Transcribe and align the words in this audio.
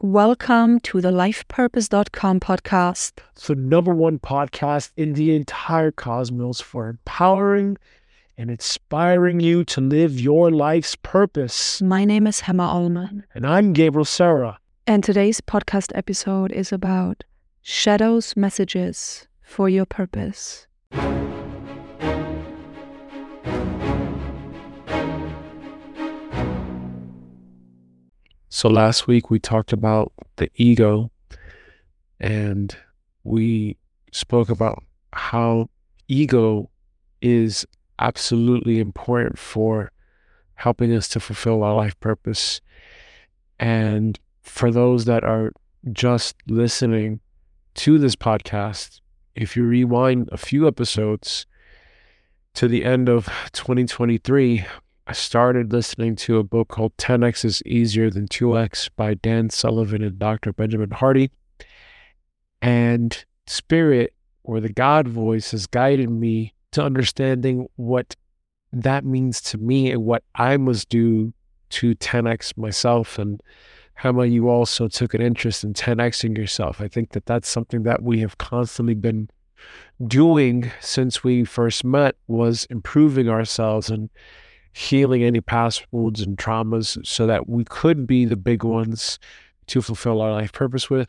Welcome 0.00 0.80
to 0.80 1.00
the 1.00 1.10
lifepurpose.com 1.12 2.40
podcast. 2.40 3.12
the 3.46 3.54
number 3.54 3.94
one 3.94 4.18
podcast 4.18 4.90
in 4.96 5.12
the 5.12 5.34
entire 5.36 5.92
cosmos 5.92 6.60
for 6.60 6.88
empowering 6.88 7.76
and 8.36 8.50
inspiring 8.50 9.38
you 9.40 9.64
to 9.64 9.80
live 9.80 10.18
your 10.18 10.50
life's 10.50 10.96
purpose. 10.96 11.80
My 11.82 12.04
name 12.04 12.26
is 12.26 12.40
Hema 12.42 12.68
Ullman, 12.72 13.24
And 13.34 13.46
I'm 13.46 13.72
Gabriel 13.72 14.04
Sarah. 14.04 14.58
and 14.86 15.04
today's 15.04 15.40
podcast 15.40 15.92
episode 15.94 16.50
is 16.52 16.72
about 16.72 17.22
shadows 17.60 18.34
messages 18.36 19.28
for 19.42 19.68
your 19.68 19.86
purpose. 19.86 20.66
So 28.54 28.68
last 28.68 29.06
week 29.06 29.30
we 29.30 29.38
talked 29.38 29.72
about 29.72 30.12
the 30.36 30.50
ego 30.56 31.10
and 32.20 32.76
we 33.24 33.78
spoke 34.12 34.50
about 34.50 34.84
how 35.14 35.70
ego 36.06 36.68
is 37.22 37.66
absolutely 37.98 38.78
important 38.78 39.38
for 39.38 39.90
helping 40.56 40.94
us 40.94 41.08
to 41.08 41.18
fulfill 41.18 41.62
our 41.62 41.74
life 41.74 41.98
purpose. 41.98 42.60
And 43.58 44.20
for 44.42 44.70
those 44.70 45.06
that 45.06 45.24
are 45.24 45.52
just 45.90 46.36
listening 46.46 47.20
to 47.76 47.96
this 47.96 48.16
podcast, 48.16 49.00
if 49.34 49.56
you 49.56 49.64
rewind 49.64 50.28
a 50.30 50.36
few 50.36 50.68
episodes 50.68 51.46
to 52.52 52.68
the 52.68 52.84
end 52.84 53.08
of 53.08 53.30
2023, 53.52 54.66
I 55.04 55.14
started 55.14 55.72
listening 55.72 56.14
to 56.16 56.38
a 56.38 56.44
book 56.44 56.68
called 56.68 56.96
10x 56.96 57.44
is 57.44 57.62
Easier 57.66 58.08
Than 58.08 58.28
2x 58.28 58.88
by 58.94 59.14
Dan 59.14 59.50
Sullivan 59.50 60.00
and 60.04 60.16
Dr. 60.16 60.52
Benjamin 60.52 60.92
Hardy. 60.92 61.32
And 62.60 63.24
Spirit, 63.48 64.14
or 64.44 64.60
the 64.60 64.72
God 64.72 65.08
voice, 65.08 65.50
has 65.50 65.66
guided 65.66 66.08
me 66.08 66.54
to 66.70 66.84
understanding 66.84 67.66
what 67.74 68.14
that 68.72 69.04
means 69.04 69.40
to 69.40 69.58
me 69.58 69.90
and 69.90 70.04
what 70.04 70.22
I 70.36 70.56
must 70.56 70.88
do 70.88 71.34
to 71.70 71.96
10x 71.96 72.56
myself. 72.56 73.18
And 73.18 73.42
about 74.04 74.22
you 74.22 74.48
also 74.48 74.86
took 74.86 75.14
an 75.14 75.20
interest 75.20 75.64
in 75.64 75.74
10xing 75.74 76.38
yourself? 76.38 76.80
I 76.80 76.86
think 76.86 77.10
that 77.10 77.26
that's 77.26 77.48
something 77.48 77.82
that 77.82 78.04
we 78.04 78.20
have 78.20 78.38
constantly 78.38 78.94
been 78.94 79.28
doing 80.06 80.70
since 80.80 81.24
we 81.24 81.42
first 81.44 81.84
met 81.84 82.14
was 82.28 82.66
improving 82.70 83.28
ourselves 83.28 83.90
and 83.90 84.08
healing 84.72 85.22
any 85.22 85.40
past 85.40 85.86
wounds 85.90 86.20
and 86.20 86.36
traumas 86.38 87.04
so 87.06 87.26
that 87.26 87.48
we 87.48 87.64
could 87.64 88.06
be 88.06 88.24
the 88.24 88.36
big 88.36 88.64
ones 88.64 89.18
to 89.66 89.82
fulfill 89.82 90.20
our 90.20 90.32
life 90.32 90.52
purpose 90.52 90.88
with. 90.88 91.08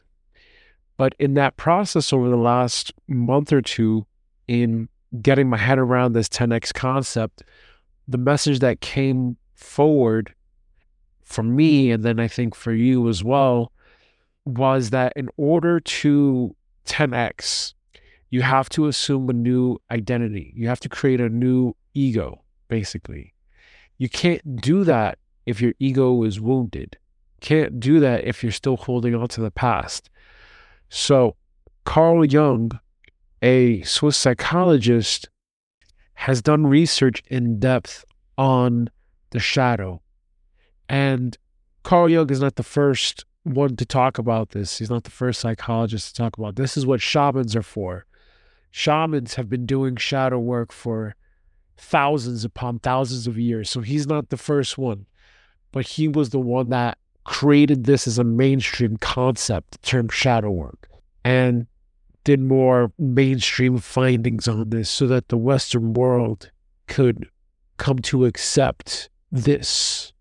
But 0.98 1.16
in 1.20 1.34
that 1.36 1.58
process 1.58 2.14
over 2.14 2.30
the 2.30 2.38
last 2.38 2.94
month 3.08 3.52
or 3.52 3.62
two, 3.62 4.06
in 4.48 4.90
getting 5.22 5.50
my 5.50 5.58
head 5.58 5.80
around 5.80 6.14
this 6.14 6.30
10x 6.30 6.74
concept, 6.74 7.44
the 8.08 8.18
message 8.18 8.60
that 8.60 8.82
came 8.82 9.38
forward 9.56 10.34
for 11.24 11.44
me, 11.44 11.92
and 11.92 12.04
then 12.04 12.20
I 12.20 12.28
think 12.28 12.54
for 12.56 12.74
you 12.74 13.08
as 13.10 13.24
well, 13.24 13.72
was 14.46 14.90
that 14.90 15.14
in 15.16 15.30
order 15.38 15.80
to 15.80 16.56
10x, 16.86 17.74
you 18.30 18.42
have 18.42 18.68
to 18.70 18.88
assume 18.88 19.30
a 19.30 19.34
new 19.34 19.80
identity. 19.90 20.54
You 20.56 20.68
have 20.68 20.80
to 20.82 20.90
create 20.90 21.22
a 21.22 21.30
new 21.30 21.76
ego, 21.94 22.44
basically. 22.68 23.33
You 23.98 24.10
can't 24.10 24.62
do 24.62 24.84
that 24.84 25.18
if 25.46 25.62
your 25.62 25.74
ego 25.80 26.24
is 26.24 26.40
wounded. 26.40 26.98
Can't 27.42 27.80
do 27.80 28.00
that 28.00 28.24
if 28.24 28.44
you're 28.44 28.52
still 28.52 28.78
holding 28.78 29.14
on 29.16 29.28
to 29.30 29.42
the 29.42 29.52
past. 29.52 30.10
So, 30.90 31.36
Carl 31.86 32.24
Jung, 32.26 32.80
a 33.42 33.82
Swiss 33.84 34.16
psychologist, 34.16 35.30
has 36.14 36.42
done 36.42 36.68
research 36.68 37.22
in 37.28 37.60
depth 37.60 38.06
on 38.38 38.90
the 39.32 39.40
shadow. 39.40 40.02
And 40.88 41.38
Carl 41.84 42.10
Jung 42.10 42.30
is 42.30 42.40
not 42.40 42.56
the 42.56 42.64
first 42.64 43.26
one 43.44 43.76
to 43.76 43.86
talk 43.86 44.18
about 44.18 44.52
this. 44.52 44.78
He's 44.78 44.90
not 44.90 45.04
the 45.04 45.12
first 45.12 45.42
psychologist 45.42 46.16
to 46.16 46.22
talk 46.22 46.38
about 46.38 46.56
this. 46.56 46.78
is 46.78 46.86
what 46.86 47.02
shamans 47.02 47.56
are 47.56 47.64
for. 47.64 48.06
Shamans 48.72 49.36
have 49.36 49.50
been 49.50 49.66
doing 49.66 49.98
shadow 49.98 50.40
work 50.40 50.72
for 50.72 51.16
thousands 51.84 52.46
upon 52.46 52.80
thousands 52.80 53.28
of 53.28 53.38
years. 53.38 53.70
So 53.70 53.82
he's 53.82 54.08
not 54.08 54.30
the 54.30 54.38
first 54.38 54.78
one, 54.78 55.06
but 55.72 55.86
he 55.86 56.08
was 56.08 56.30
the 56.30 56.40
one 56.40 56.70
that 56.70 56.98
created 57.26 57.84
this 57.84 58.08
as 58.08 58.18
a 58.18 58.24
mainstream 58.24 58.98
concept, 58.98 59.72
the 59.72 59.78
term 59.80 60.10
shadow 60.10 60.52
work, 60.52 60.90
and 61.24 61.68
did 62.24 62.40
more 62.40 62.92
mainstream 62.98 63.78
findings 63.78 64.48
on 64.48 64.70
this 64.70 64.90
so 64.90 65.08
that 65.08 65.28
the 65.28 65.38
Western 65.38 65.94
world 65.94 66.52
could 66.88 67.30
come 67.78 68.00
to 68.00 68.26
accept 68.26 69.10
this 69.32 70.14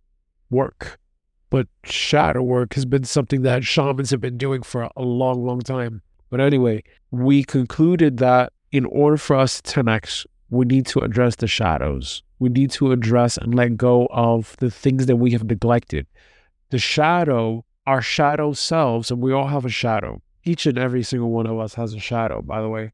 work. 0.50 0.98
But 1.48 1.68
shadow 1.84 2.42
work 2.42 2.74
has 2.74 2.84
been 2.84 3.04
something 3.04 3.42
that 3.42 3.62
shamans 3.62 4.10
have 4.10 4.20
been 4.20 4.38
doing 4.38 4.62
for 4.62 4.88
a 4.96 5.02
long, 5.02 5.44
long 5.44 5.60
time. 5.60 6.02
But 6.30 6.40
anyway, 6.40 6.82
we 7.10 7.44
concluded 7.44 8.16
that 8.18 8.52
in 8.72 8.86
order 8.86 9.18
for 9.18 9.36
us 9.36 9.60
to 9.60 9.82
10x, 9.82 10.24
we 10.52 10.66
need 10.66 10.84
to 10.84 11.00
address 11.00 11.36
the 11.36 11.46
shadows. 11.46 12.22
We 12.38 12.50
need 12.50 12.70
to 12.72 12.92
address 12.92 13.38
and 13.38 13.54
let 13.54 13.78
go 13.78 14.06
of 14.10 14.54
the 14.58 14.70
things 14.70 15.06
that 15.06 15.16
we 15.16 15.30
have 15.32 15.44
neglected. 15.44 16.06
The 16.68 16.78
shadow, 16.78 17.64
our 17.86 18.02
shadow 18.02 18.52
selves, 18.52 19.10
and 19.10 19.22
we 19.22 19.32
all 19.32 19.46
have 19.46 19.64
a 19.64 19.70
shadow. 19.70 20.20
Each 20.44 20.66
and 20.66 20.76
every 20.76 21.04
single 21.04 21.30
one 21.30 21.46
of 21.46 21.58
us 21.58 21.74
has 21.76 21.94
a 21.94 21.98
shadow, 21.98 22.42
by 22.42 22.60
the 22.60 22.68
way. 22.68 22.92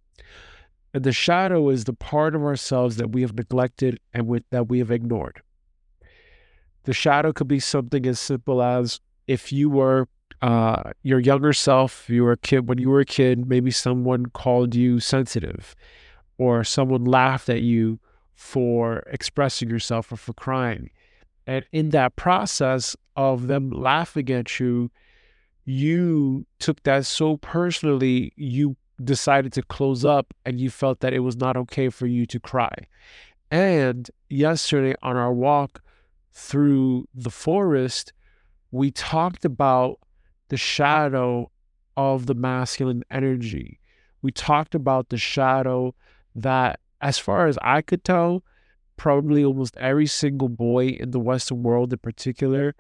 And 0.94 1.02
the 1.02 1.10
shadow 1.10 1.68
is 1.68 1.82
the 1.82 1.92
part 1.92 2.36
of 2.36 2.42
ourselves 2.42 2.96
that 2.96 3.10
we 3.10 3.22
have 3.22 3.34
neglected 3.34 3.98
and 4.14 4.28
with, 4.28 4.44
that 4.50 4.68
we 4.68 4.78
have 4.78 4.92
ignored. 4.92 5.42
The 6.84 6.92
shadow 6.92 7.32
could 7.32 7.48
be 7.48 7.58
something 7.58 8.06
as 8.06 8.20
simple 8.20 8.62
as 8.62 9.00
if 9.26 9.52
you 9.52 9.68
were 9.68 10.06
uh, 10.42 10.92
your 11.02 11.18
younger 11.18 11.52
self, 11.52 12.08
you 12.08 12.22
were 12.22 12.32
a 12.32 12.36
kid, 12.36 12.68
when 12.68 12.78
you 12.78 12.88
were 12.88 13.00
a 13.00 13.04
kid, 13.04 13.48
maybe 13.48 13.72
someone 13.72 14.26
called 14.26 14.76
you 14.76 15.00
sensitive 15.00 15.74
or 16.38 16.64
someone 16.64 17.04
laughed 17.04 17.48
at 17.48 17.62
you 17.62 17.98
for 18.34 19.02
expressing 19.08 19.68
yourself 19.68 20.10
or 20.12 20.16
for 20.16 20.32
crying. 20.32 20.90
And 21.46 21.64
in 21.72 21.90
that 21.90 22.16
process 22.16 22.96
of 23.16 23.48
them 23.48 23.70
laughing 23.70 24.30
at 24.30 24.60
you, 24.60 24.90
you 25.64 26.46
took 26.58 26.82
that 26.84 27.04
so 27.04 27.36
personally, 27.38 28.32
you 28.36 28.76
decided 29.02 29.52
to 29.54 29.62
close 29.62 30.04
up 30.04 30.32
and 30.44 30.60
you 30.60 30.70
felt 30.70 31.00
that 31.00 31.12
it 31.12 31.20
was 31.20 31.36
not 31.36 31.56
okay 31.56 31.88
for 31.88 32.06
you 32.06 32.26
to 32.26 32.40
cry. 32.40 32.74
And 33.50 34.10
yesterday 34.28 34.94
on 35.02 35.16
our 35.16 35.32
walk 35.32 35.82
through 36.32 37.08
the 37.14 37.30
forest, 37.30 38.12
we 38.70 38.90
talked 38.90 39.44
about 39.44 39.98
the 40.48 40.56
shadow 40.56 41.50
of 41.96 42.26
the 42.26 42.34
masculine 42.34 43.02
energy. 43.10 43.80
We 44.22 44.30
talked 44.30 44.74
about 44.74 45.08
the 45.08 45.18
shadow 45.18 45.94
that, 46.42 46.80
as 47.00 47.18
far 47.18 47.46
as 47.46 47.58
I 47.62 47.82
could 47.82 48.04
tell, 48.04 48.42
probably 48.96 49.44
almost 49.44 49.76
every 49.76 50.06
single 50.06 50.48
boy 50.48 50.88
in 50.88 51.12
the 51.12 51.20
Western 51.20 51.62
world 51.62 51.92
in 51.92 51.98
particular 51.98 52.74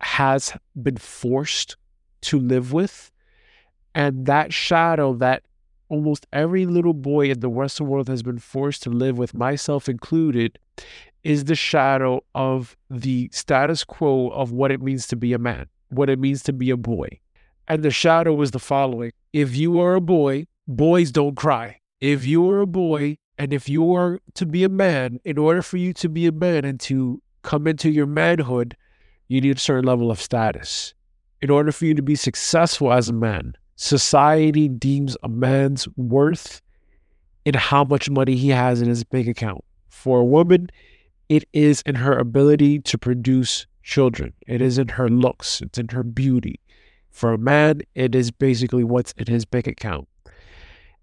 has 0.00 0.54
been 0.80 0.96
forced 0.96 1.76
to 2.22 2.38
live 2.38 2.72
with. 2.72 3.10
And 3.94 4.26
that 4.26 4.52
shadow 4.52 5.14
that 5.14 5.42
almost 5.88 6.26
every 6.32 6.64
little 6.64 6.94
boy 6.94 7.30
in 7.30 7.40
the 7.40 7.50
Western 7.50 7.86
world 7.86 8.08
has 8.08 8.22
been 8.22 8.38
forced 8.38 8.82
to 8.84 8.90
live 8.90 9.18
with, 9.18 9.34
myself 9.34 9.88
included, 9.88 10.58
is 11.22 11.44
the 11.44 11.54
shadow 11.54 12.24
of 12.34 12.76
the 12.88 13.28
status 13.32 13.84
quo 13.84 14.28
of 14.28 14.50
what 14.52 14.70
it 14.70 14.80
means 14.80 15.06
to 15.08 15.16
be 15.16 15.34
a 15.34 15.38
man, 15.38 15.66
what 15.90 16.08
it 16.08 16.18
means 16.18 16.42
to 16.44 16.52
be 16.52 16.70
a 16.70 16.76
boy. 16.76 17.20
And 17.68 17.82
the 17.82 17.90
shadow 17.90 18.40
is 18.40 18.52
the 18.52 18.58
following 18.58 19.12
if 19.32 19.54
you 19.54 19.80
are 19.80 19.94
a 19.94 20.00
boy, 20.00 20.46
boys 20.66 21.12
don't 21.12 21.36
cry. 21.36 21.81
If 22.02 22.26
you 22.26 22.50
are 22.50 22.58
a 22.58 22.66
boy, 22.66 23.18
and 23.38 23.52
if 23.52 23.68
you 23.68 23.94
are 23.94 24.18
to 24.34 24.44
be 24.44 24.64
a 24.64 24.68
man, 24.68 25.20
in 25.24 25.38
order 25.38 25.62
for 25.62 25.76
you 25.76 25.92
to 25.92 26.08
be 26.08 26.26
a 26.26 26.32
man 26.32 26.64
and 26.64 26.80
to 26.80 27.22
come 27.42 27.68
into 27.68 27.92
your 27.92 28.06
manhood, 28.06 28.76
you 29.28 29.40
need 29.40 29.56
a 29.56 29.60
certain 29.60 29.84
level 29.84 30.10
of 30.10 30.20
status. 30.20 30.94
In 31.40 31.48
order 31.48 31.70
for 31.70 31.84
you 31.84 31.94
to 31.94 32.02
be 32.02 32.16
successful 32.16 32.92
as 32.92 33.08
a 33.08 33.12
man, 33.12 33.54
society 33.76 34.68
deems 34.68 35.16
a 35.22 35.28
man's 35.28 35.86
worth 35.96 36.60
in 37.44 37.54
how 37.54 37.84
much 37.84 38.10
money 38.10 38.34
he 38.34 38.48
has 38.48 38.82
in 38.82 38.88
his 38.88 39.04
bank 39.04 39.28
account. 39.28 39.62
For 39.88 40.18
a 40.18 40.24
woman, 40.24 40.70
it 41.28 41.44
is 41.52 41.82
in 41.82 41.94
her 41.94 42.18
ability 42.18 42.80
to 42.80 42.98
produce 42.98 43.68
children, 43.84 44.32
it 44.48 44.60
is 44.60 44.76
in 44.76 44.88
her 44.88 45.08
looks, 45.08 45.60
it's 45.60 45.78
in 45.78 45.86
her 45.90 46.02
beauty. 46.02 46.58
For 47.12 47.32
a 47.32 47.38
man, 47.38 47.82
it 47.94 48.16
is 48.16 48.32
basically 48.32 48.82
what's 48.82 49.12
in 49.12 49.32
his 49.32 49.44
bank 49.44 49.68
account. 49.68 50.08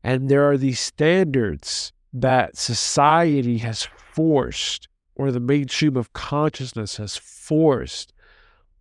And 0.03 0.29
there 0.29 0.49
are 0.49 0.57
these 0.57 0.79
standards 0.79 1.91
that 2.13 2.57
society 2.57 3.57
has 3.59 3.87
forced, 4.13 4.87
or 5.15 5.31
the 5.31 5.39
mainstream 5.39 5.97
of 5.97 6.13
consciousness 6.13 6.97
has 6.97 7.17
forced 7.17 8.13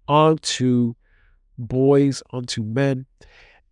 onto 0.06 0.94
boys 1.58 2.22
onto 2.30 2.62
men. 2.62 3.06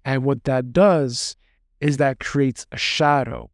And 0.04 0.24
what 0.24 0.44
that 0.44 0.72
does 0.72 1.36
is 1.80 1.96
that 1.98 2.18
creates 2.18 2.66
a 2.72 2.76
shadow. 2.76 3.50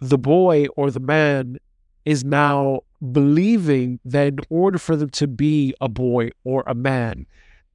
The 0.00 0.18
boy 0.18 0.66
or 0.76 0.90
the 0.90 1.00
man 1.00 1.58
is 2.04 2.24
now 2.24 2.80
believing 3.12 4.00
that 4.04 4.28
in 4.28 4.38
order 4.48 4.78
for 4.78 4.96
them 4.96 5.10
to 5.10 5.26
be 5.26 5.74
a 5.80 5.88
boy 5.88 6.30
or 6.44 6.64
a 6.66 6.74
man, 6.74 7.26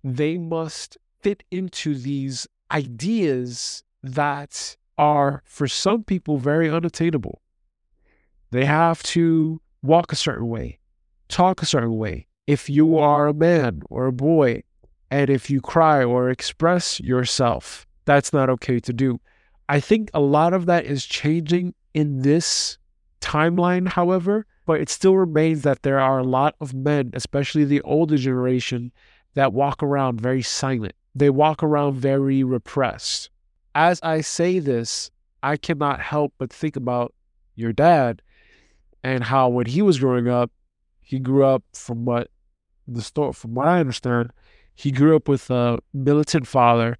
they 0.03 0.38
must 0.38 0.97
fit 1.21 1.44
into 1.51 1.95
these 1.95 2.47
ideas 2.71 3.83
that 4.01 4.75
are, 4.97 5.41
for 5.45 5.67
some 5.67 6.03
people, 6.03 6.37
very 6.37 6.69
unattainable. 6.69 7.41
They 8.51 8.65
have 8.65 9.01
to 9.03 9.61
walk 9.81 10.11
a 10.11 10.15
certain 10.15 10.47
way, 10.47 10.79
talk 11.27 11.61
a 11.61 11.65
certain 11.65 11.97
way. 11.97 12.27
If 12.45 12.69
you 12.69 12.97
are 12.97 13.27
a 13.27 13.33
man 13.33 13.81
or 13.89 14.05
a 14.05 14.11
boy, 14.11 14.63
and 15.09 15.29
if 15.29 15.49
you 15.49 15.61
cry 15.61 16.03
or 16.03 16.29
express 16.29 16.99
yourself, 16.99 17.85
that's 18.05 18.33
not 18.33 18.49
okay 18.49 18.79
to 18.79 18.93
do. 18.93 19.19
I 19.69 19.79
think 19.79 20.09
a 20.13 20.19
lot 20.19 20.53
of 20.53 20.65
that 20.65 20.85
is 20.85 21.05
changing 21.05 21.73
in 21.93 22.21
this 22.21 22.77
timeline, 23.21 23.87
however, 23.87 24.45
but 24.65 24.81
it 24.81 24.89
still 24.89 25.15
remains 25.15 25.61
that 25.63 25.83
there 25.83 25.99
are 25.99 26.19
a 26.19 26.23
lot 26.23 26.55
of 26.59 26.73
men, 26.73 27.11
especially 27.13 27.63
the 27.63 27.81
older 27.81 28.17
generation, 28.17 28.91
that 29.33 29.53
walk 29.53 29.81
around 29.81 30.21
very 30.21 30.41
silent. 30.41 30.93
They 31.15 31.29
walk 31.29 31.63
around 31.63 31.95
very 31.95 32.43
repressed. 32.43 33.29
As 33.75 33.99
I 34.03 34.21
say 34.21 34.59
this, 34.59 35.09
I 35.41 35.57
cannot 35.57 35.99
help 35.99 36.33
but 36.37 36.53
think 36.53 36.75
about 36.75 37.13
your 37.55 37.73
dad 37.73 38.21
and 39.03 39.23
how 39.23 39.49
when 39.49 39.65
he 39.65 39.81
was 39.81 39.99
growing 39.99 40.27
up, 40.27 40.51
he 41.01 41.19
grew 41.19 41.43
up 41.43 41.63
from 41.73 42.05
what 42.05 42.29
the 42.87 43.01
story 43.01 43.33
from 43.33 43.53
what 43.55 43.67
I 43.67 43.79
understand, 43.79 44.31
he 44.75 44.91
grew 44.91 45.15
up 45.15 45.27
with 45.27 45.49
a 45.49 45.79
militant 45.93 46.47
father 46.47 46.97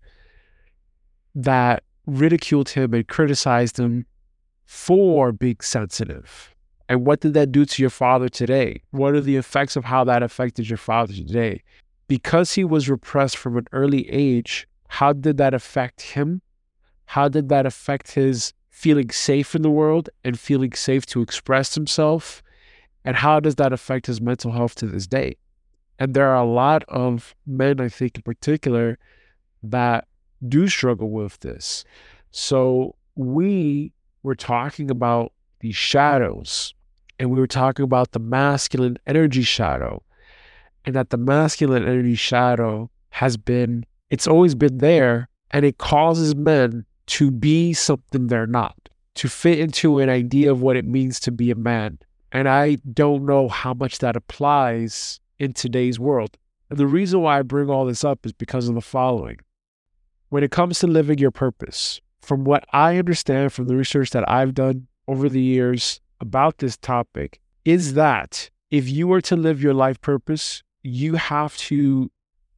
that 1.35 1.83
ridiculed 2.05 2.69
him 2.69 2.93
and 2.93 3.07
criticized 3.07 3.79
him 3.79 4.05
for 4.65 5.31
being 5.31 5.57
sensitive. 5.61 6.53
And 6.89 7.05
what 7.05 7.21
did 7.21 7.33
that 7.33 7.51
do 7.51 7.65
to 7.65 7.81
your 7.81 7.89
father 7.89 8.29
today? 8.29 8.81
What 8.91 9.13
are 9.15 9.21
the 9.21 9.37
effects 9.37 9.75
of 9.75 9.85
how 9.85 10.03
that 10.03 10.21
affected 10.21 10.69
your 10.69 10.77
father 10.77 11.13
today? 11.13 11.63
Because 12.07 12.53
he 12.53 12.63
was 12.63 12.89
repressed 12.89 13.37
from 13.37 13.57
an 13.57 13.67
early 13.71 14.09
age, 14.09 14.67
how 14.89 15.13
did 15.13 15.37
that 15.37 15.53
affect 15.53 16.01
him? 16.01 16.41
How 17.05 17.27
did 17.27 17.50
that 17.50 17.65
affect 17.65 18.11
his 18.11 18.53
feeling 18.69 19.11
safe 19.11 19.55
in 19.55 19.61
the 19.61 19.69
world 19.69 20.09
and 20.23 20.39
feeling 20.39 20.73
safe 20.73 21.05
to 21.07 21.21
express 21.21 21.75
himself? 21.75 22.41
And 23.05 23.15
how 23.15 23.39
does 23.39 23.55
that 23.55 23.73
affect 23.73 24.07
his 24.07 24.21
mental 24.21 24.51
health 24.51 24.75
to 24.75 24.88
this 24.88 25.07
day? 25.07 25.38
And 26.00 26.13
there 26.13 26.29
are 26.29 26.44
a 26.44 26.50
lot 26.50 26.83
of 26.88 27.35
men, 27.45 27.79
I 27.79 27.89
think, 27.89 28.15
in 28.15 28.23
particular, 28.23 28.97
that 29.61 30.07
do 30.47 30.67
struggle 30.67 31.11
with 31.11 31.39
this. 31.39 31.85
So 32.31 32.95
we 33.15 33.94
were 34.23 34.35
talking 34.35 34.89
about 34.89 35.33
these 35.59 35.75
shadows, 35.75 36.73
and 37.19 37.29
we 37.29 37.39
were 37.39 37.47
talking 37.47 37.83
about 37.83 38.11
the 38.11 38.19
masculine 38.19 38.97
energy 39.05 39.44
shadow, 39.44 40.01
and 40.83 40.95
that 40.95 41.11
the 41.11 41.17
masculine 41.17 41.83
energy 41.83 42.15
shadow 42.15 42.89
has 43.11 43.38
been, 43.38 43.85
it's 44.09 44.27
always 44.27 44.55
been 44.55 44.79
there, 44.79 45.29
and 45.51 45.63
it 45.63 45.77
causes 45.77 46.35
men 46.35 46.85
to 47.07 47.31
be 47.31 47.73
something 47.73 48.27
they're 48.27 48.47
not, 48.47 48.89
to 49.15 49.29
fit 49.29 49.59
into 49.59 50.00
an 50.00 50.09
idea 50.09 50.51
of 50.51 50.61
what 50.61 50.77
it 50.77 50.85
means 50.85 51.19
to 51.21 51.31
be 51.31 51.51
a 51.51 51.55
man. 51.55 52.00
And 52.31 52.50
I 52.50 52.75
don't 52.94 53.25
know 53.25 53.47
how 53.47 53.73
much 53.73 54.00
that 54.00 54.15
applies 54.15 55.19
in 55.39 55.53
today's 55.53 56.00
world. 56.00 56.38
And 56.69 56.79
the 56.79 56.88
reason 56.88 57.21
why 57.21 57.39
I 57.39 57.41
bring 57.44 57.69
all 57.69 57.85
this 57.85 58.03
up 58.03 58.25
is 58.25 58.33
because 58.33 58.67
of 58.67 58.75
the 58.75 58.81
following. 58.81 59.38
When 60.29 60.44
it 60.44 60.51
comes 60.51 60.79
to 60.79 60.88
living 60.88 61.19
your 61.19 61.31
purpose, 61.31 62.01
from 62.21 62.45
what 62.45 62.65
I 62.73 62.97
understand 62.97 63.53
from 63.53 63.67
the 63.67 63.75
research 63.75 64.11
that 64.11 64.27
I've 64.29 64.53
done 64.53 64.88
over 65.07 65.29
the 65.29 65.41
years 65.41 66.00
about 66.21 66.57
this 66.57 66.77
topic, 66.77 67.39
is 67.65 67.94
that 67.94 68.50
if 68.71 68.89
you 68.89 69.07
were 69.07 69.21
to 69.21 69.35
live 69.35 69.61
your 69.61 69.73
life 69.73 70.01
purpose, 70.01 70.63
you 70.81 71.15
have 71.15 71.55
to 71.57 72.09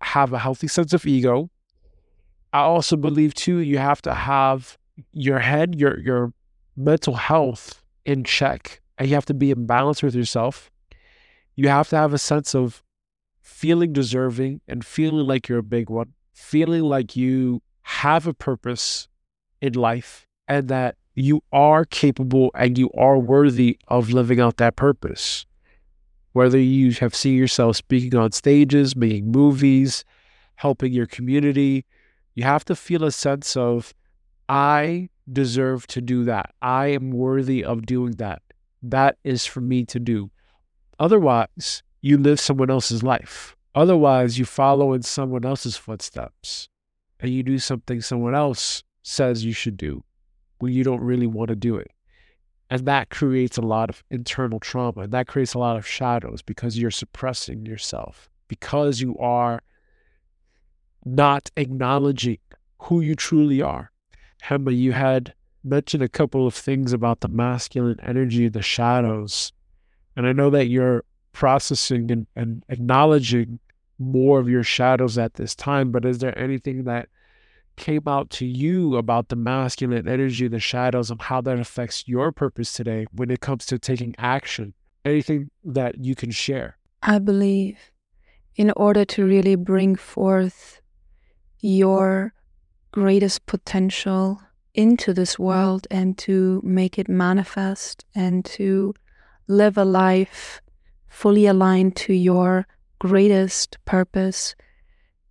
have 0.01 0.31
a 0.31 0.39
healthy 0.39 0.67
sense 0.67 0.93
of 0.93 1.05
ego. 1.05 1.49
I 2.55 2.59
also 2.59 2.95
believe 2.95 3.33
too 3.33 3.57
you 3.57 3.77
have 3.77 4.01
to 4.03 4.13
have 4.13 4.77
your 5.11 5.39
head, 5.39 5.75
your 5.79 5.99
your 5.99 6.33
mental 6.75 7.15
health 7.15 7.83
in 8.05 8.23
check, 8.23 8.81
and 8.97 9.07
you 9.07 9.15
have 9.15 9.25
to 9.25 9.33
be 9.33 9.51
in 9.51 9.65
balance 9.65 10.01
with 10.01 10.15
yourself 10.15 10.71
you 11.55 11.69
have 11.69 11.89
to 11.89 11.95
have 11.95 12.13
a 12.13 12.17
sense 12.17 12.53
of 12.53 12.83
feeling 13.41 13.93
deserving 13.93 14.61
and 14.67 14.85
feeling 14.85 15.25
like 15.25 15.47
you're 15.47 15.59
a 15.59 15.63
big 15.63 15.89
one, 15.89 16.13
feeling 16.33 16.83
like 16.83 17.15
you 17.15 17.61
have 17.83 18.27
a 18.27 18.33
purpose 18.33 19.07
in 19.61 19.73
life 19.73 20.27
and 20.47 20.67
that 20.67 20.95
you 21.13 21.41
are 21.53 21.85
capable 21.85 22.51
and 22.55 22.77
you 22.77 22.91
are 22.91 23.17
worthy 23.17 23.77
of 23.87 24.09
living 24.09 24.39
out 24.39 24.57
that 24.57 24.75
purpose. 24.75 25.45
Whether 26.33 26.59
you 26.59 26.91
have 26.93 27.15
seen 27.15 27.37
yourself 27.37 27.77
speaking 27.77 28.15
on 28.15 28.33
stages, 28.33 28.95
making 28.95 29.31
movies, 29.31 30.03
helping 30.55 30.91
your 30.91 31.05
community, 31.05 31.85
you 32.35 32.43
have 32.43 32.65
to 32.65 32.75
feel 32.75 33.03
a 33.03 33.11
sense 33.11 33.57
of, 33.57 33.93
I 34.47 35.09
deserve 35.31 35.87
to 35.87 36.01
do 36.01 36.25
that. 36.25 36.53
I 36.61 36.87
am 36.87 37.11
worthy 37.11 37.63
of 37.63 37.85
doing 37.85 38.11
that. 38.13 38.41
That 38.83 39.17
is 39.23 39.45
for 39.45 39.61
me 39.61 39.85
to 39.85 39.99
do. 39.99 40.29
Otherwise, 40.99 41.81
you 42.01 42.17
live 42.17 42.39
someone 42.39 42.69
else's 42.69 43.01
life. 43.01 43.55
Otherwise, 43.73 44.37
you 44.37 44.45
follow 44.45 44.93
in 44.93 45.01
someone 45.01 45.45
else's 45.45 45.75
footsteps 45.75 46.69
and 47.19 47.31
you 47.31 47.43
do 47.43 47.57
something 47.57 48.01
someone 48.01 48.35
else 48.35 48.83
says 49.01 49.43
you 49.43 49.53
should 49.53 49.77
do 49.77 50.03
when 50.59 50.71
you 50.71 50.83
don't 50.83 51.01
really 51.01 51.27
want 51.27 51.49
to 51.49 51.55
do 51.55 51.75
it. 51.75 51.91
And 52.69 52.85
that 52.85 53.09
creates 53.09 53.57
a 53.57 53.61
lot 53.61 53.89
of 53.89 54.03
internal 54.09 54.59
trauma 54.59 55.01
and 55.01 55.11
that 55.13 55.27
creates 55.27 55.53
a 55.53 55.59
lot 55.59 55.77
of 55.77 55.87
shadows 55.87 56.41
because 56.41 56.77
you're 56.77 56.91
suppressing 56.91 57.65
yourself, 57.65 58.29
because 58.47 59.01
you 59.01 59.17
are 59.17 59.61
not 61.05 61.51
acknowledging 61.55 62.39
who 62.79 62.99
you 62.99 63.15
truly 63.15 63.61
are. 63.61 63.91
Hema, 64.43 64.75
you 64.75 64.91
had 64.91 65.33
mentioned 65.63 66.03
a 66.03 66.09
couple 66.09 66.45
of 66.45 66.53
things 66.53 66.93
about 66.93 67.21
the 67.21 67.27
masculine 67.27 67.99
energy, 68.01 68.47
the 68.49 68.61
shadows, 68.61 69.53
and 70.15 70.27
I 70.27 70.31
know 70.31 70.49
that 70.49 70.67
you're 70.67 71.03
processing 71.33 72.09
and, 72.11 72.27
and 72.35 72.63
acknowledging 72.69 73.59
more 73.99 74.39
of 74.39 74.49
your 74.49 74.63
shadows 74.63 75.17
at 75.17 75.35
this 75.35 75.55
time, 75.55 75.91
but 75.91 76.05
is 76.05 76.19
there 76.19 76.37
anything 76.37 76.85
that 76.85 77.09
came 77.75 78.03
out 78.07 78.29
to 78.29 78.45
you 78.45 78.95
about 78.95 79.27
the 79.27 79.35
masculine 79.35 80.07
energy, 80.07 80.47
the 80.47 80.59
shadows, 80.59 81.11
and 81.11 81.21
how 81.21 81.41
that 81.41 81.59
affects 81.59 82.07
your 82.07 82.31
purpose 82.31 82.71
today 82.71 83.05
when 83.11 83.29
it 83.29 83.41
comes 83.41 83.65
to 83.65 83.77
taking 83.77 84.15
action? 84.17 84.73
Anything 85.03 85.49
that 85.63 86.03
you 86.03 86.15
can 86.15 86.31
share? 86.31 86.77
I 87.03 87.19
believe 87.19 87.77
in 88.55 88.71
order 88.75 89.03
to 89.05 89.25
really 89.25 89.55
bring 89.55 89.95
forth 89.95 90.81
your 91.65 92.31
greatest 92.91 93.45
potential 93.47 94.39
into 94.75 95.13
this 95.13 95.39
world 95.39 95.87
and 95.89 96.17
to 96.17 96.61
make 96.63 96.99
it 96.99 97.09
manifest 97.09 98.05
and 98.13 98.45
to 98.45 98.93
live 99.47 99.77
a 99.77 99.83
life 99.83 100.61
fully 101.07 101.47
aligned 101.47 101.95
to 101.95 102.13
your 102.13 102.67
greatest 102.99 103.77
purpose, 103.85 104.53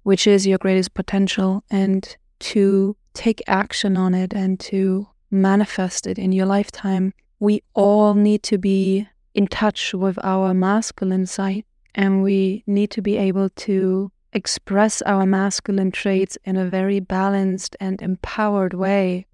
which 0.03 0.27
is 0.27 0.47
your 0.47 0.59
greatest 0.59 0.95
potential, 0.95 1.63
and 1.71 2.17
to 2.41 2.97
take 3.13 3.41
action 3.47 3.97
on 3.97 4.13
it 4.15 4.33
and 4.35 4.59
to 4.59 5.07
manifest 5.31 6.07
it 6.07 6.19
in 6.19 6.33
your 6.33 6.47
lifetime. 6.47 7.13
We 7.39 7.63
all 7.75 8.15
need 8.15 8.43
to 8.45 8.59
be 8.59 9.07
in 9.35 9.47
touch 9.47 9.95
with 9.95 10.19
our 10.25 10.53
masculine 10.53 11.27
side, 11.27 11.65
and 11.95 12.23
we 12.23 12.65
need 12.67 12.91
to 12.93 13.03
be 13.03 13.17
able 13.17 13.51
to 13.51 14.11
express 14.35 15.01
our 15.03 15.25
masculine 15.25 15.93
traits 15.93 16.37
in 16.45 16.57
a 16.57 16.69
very 16.69 17.01
balanced 17.01 17.77
and 17.81 18.03
empowered 18.03 18.75
way. 18.75 19.27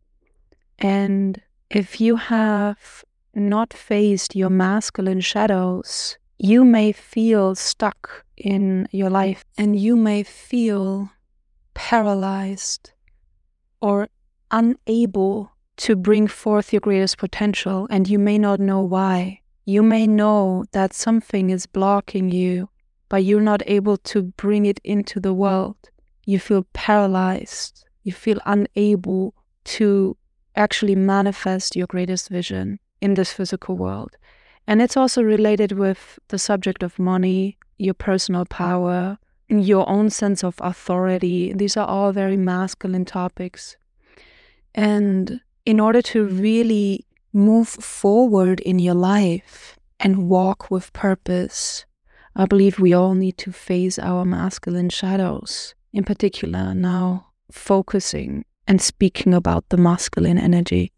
And 0.79 1.41
if 1.71 2.01
you 2.01 2.17
have 2.17 3.05
not 3.35 3.73
faced 3.73 4.37
your 4.37 4.51
masculine 4.51 5.21
shadows, 5.21 6.19
you 6.39 6.65
may 6.65 6.93
feel 6.93 7.55
stuck 7.55 8.25
in 8.37 8.89
your 8.93 9.11
life 9.11 9.45
and 9.59 9.79
you 9.79 9.97
may 9.97 10.23
feel 10.23 11.11
paralyzed 11.75 12.93
or 13.81 14.09
unable 14.51 15.53
to 15.77 15.97
bring 15.97 16.27
forth 16.27 16.73
your 16.73 16.81
greatest 16.81 17.17
potential, 17.17 17.87
and 17.89 18.07
you 18.07 18.19
may 18.19 18.37
not 18.37 18.61
know 18.61 18.81
why. 18.81 19.41
You 19.65 19.83
may 19.83 20.07
know 20.07 20.65
that 20.73 20.93
something 20.93 21.49
is 21.49 21.65
blocking 21.65 22.31
you, 22.31 22.69
but 23.11 23.25
you're 23.25 23.43
not 23.43 23.63
able 23.67 23.99
to 23.99 24.23
bring 24.23 24.65
it 24.65 24.81
into 24.83 25.21
the 25.21 25.35
world. 25.35 25.77
You 26.25 26.39
feel 26.39 26.65
paralyzed. 26.73 27.85
You 28.05 28.13
feel 28.13 28.39
unable 28.47 29.35
to 29.65 30.17
actually 30.57 30.95
manifest 30.95 31.77
your 31.77 31.87
greatest 31.87 32.31
vision 32.31 32.79
in 33.03 33.15
this 33.15 33.33
physical 33.33 33.77
world. 33.77 34.17
And 34.67 34.81
it's 34.81 34.97
also 34.97 35.23
related 35.23 35.73
with 35.73 36.19
the 36.29 36.39
subject 36.39 36.83
of 36.83 36.99
money, 36.99 37.59
your 37.79 37.95
personal 37.95 38.45
power, 38.47 39.19
your 39.49 39.89
own 39.89 40.11
sense 40.11 40.45
of 40.45 40.55
authority. 40.61 41.53
These 41.53 41.77
are 41.77 41.87
all 41.87 42.13
very 42.13 42.37
masculine 42.37 43.05
topics. 43.05 43.77
And 44.75 45.41
in 45.67 45.81
order 45.81 46.01
to 46.03 46.27
really 46.27 47.07
move 47.33 47.69
forward 47.69 48.61
in 48.61 48.79
your 48.79 48.95
life 48.95 49.77
and 49.99 50.29
walk 50.29 50.71
with 50.71 50.93
purpose, 50.93 51.85
I 52.37 52.47
believe 52.47 52.79
we 52.79 52.93
all 52.93 53.15
need 53.15 53.37
to 53.39 53.53
face 53.53 53.99
our 53.99 54.25
masculine 54.25 54.89
shadows, 54.89 55.75
in 55.93 56.05
particular, 56.05 56.75
now 56.75 57.27
focusing 57.51 58.45
and 58.67 58.81
speaking 58.81 59.35
about 59.35 59.69
the 59.69 59.77
masculine 59.77 60.39
energy. 60.39 60.93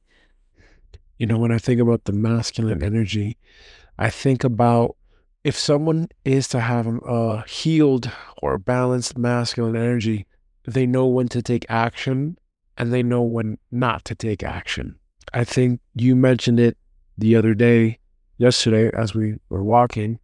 You 1.18 1.26
know, 1.26 1.38
when 1.38 1.52
I 1.52 1.58
think 1.58 1.80
about 1.80 2.04
the 2.04 2.12
masculine 2.12 2.82
energy, 2.82 3.38
I 3.98 4.10
think 4.10 4.44
about 4.44 4.96
if 5.44 5.58
someone 5.58 6.08
is 6.24 6.48
to 6.48 6.60
have 6.60 6.86
a 6.86 7.44
healed 7.48 8.10
or 8.42 8.58
balanced 8.58 9.16
masculine 9.16 9.76
energy, 9.76 10.26
they 10.64 10.86
know 10.86 11.06
when 11.06 11.28
to 11.28 11.42
take 11.42 11.66
action 11.68 12.38
and 12.76 12.92
they 12.92 13.02
know 13.02 13.22
when 13.22 13.58
not 13.70 14.04
to 14.06 14.14
take 14.14 14.42
action. 14.42 14.96
I 15.32 15.44
think 15.44 15.80
you 15.94 16.14
mentioned 16.14 16.60
it 16.60 16.76
the 17.16 17.36
other 17.36 17.54
day, 17.54 17.98
yesterday, 18.36 18.90
as 18.96 19.14
we 19.14 19.36
were 19.48 19.64
walking. 19.64 20.18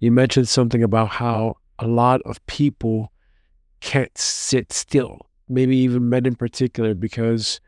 You 0.00 0.10
mentioned 0.10 0.48
something 0.48 0.82
about 0.82 1.10
how 1.10 1.56
a 1.78 1.86
lot 1.86 2.20
of 2.22 2.44
people 2.46 3.12
can't 3.80 4.16
sit 4.16 4.72
still, 4.72 5.26
maybe 5.48 5.76
even 5.76 6.08
men 6.08 6.26
in 6.26 6.34
particular, 6.34 6.94
because 6.94 7.60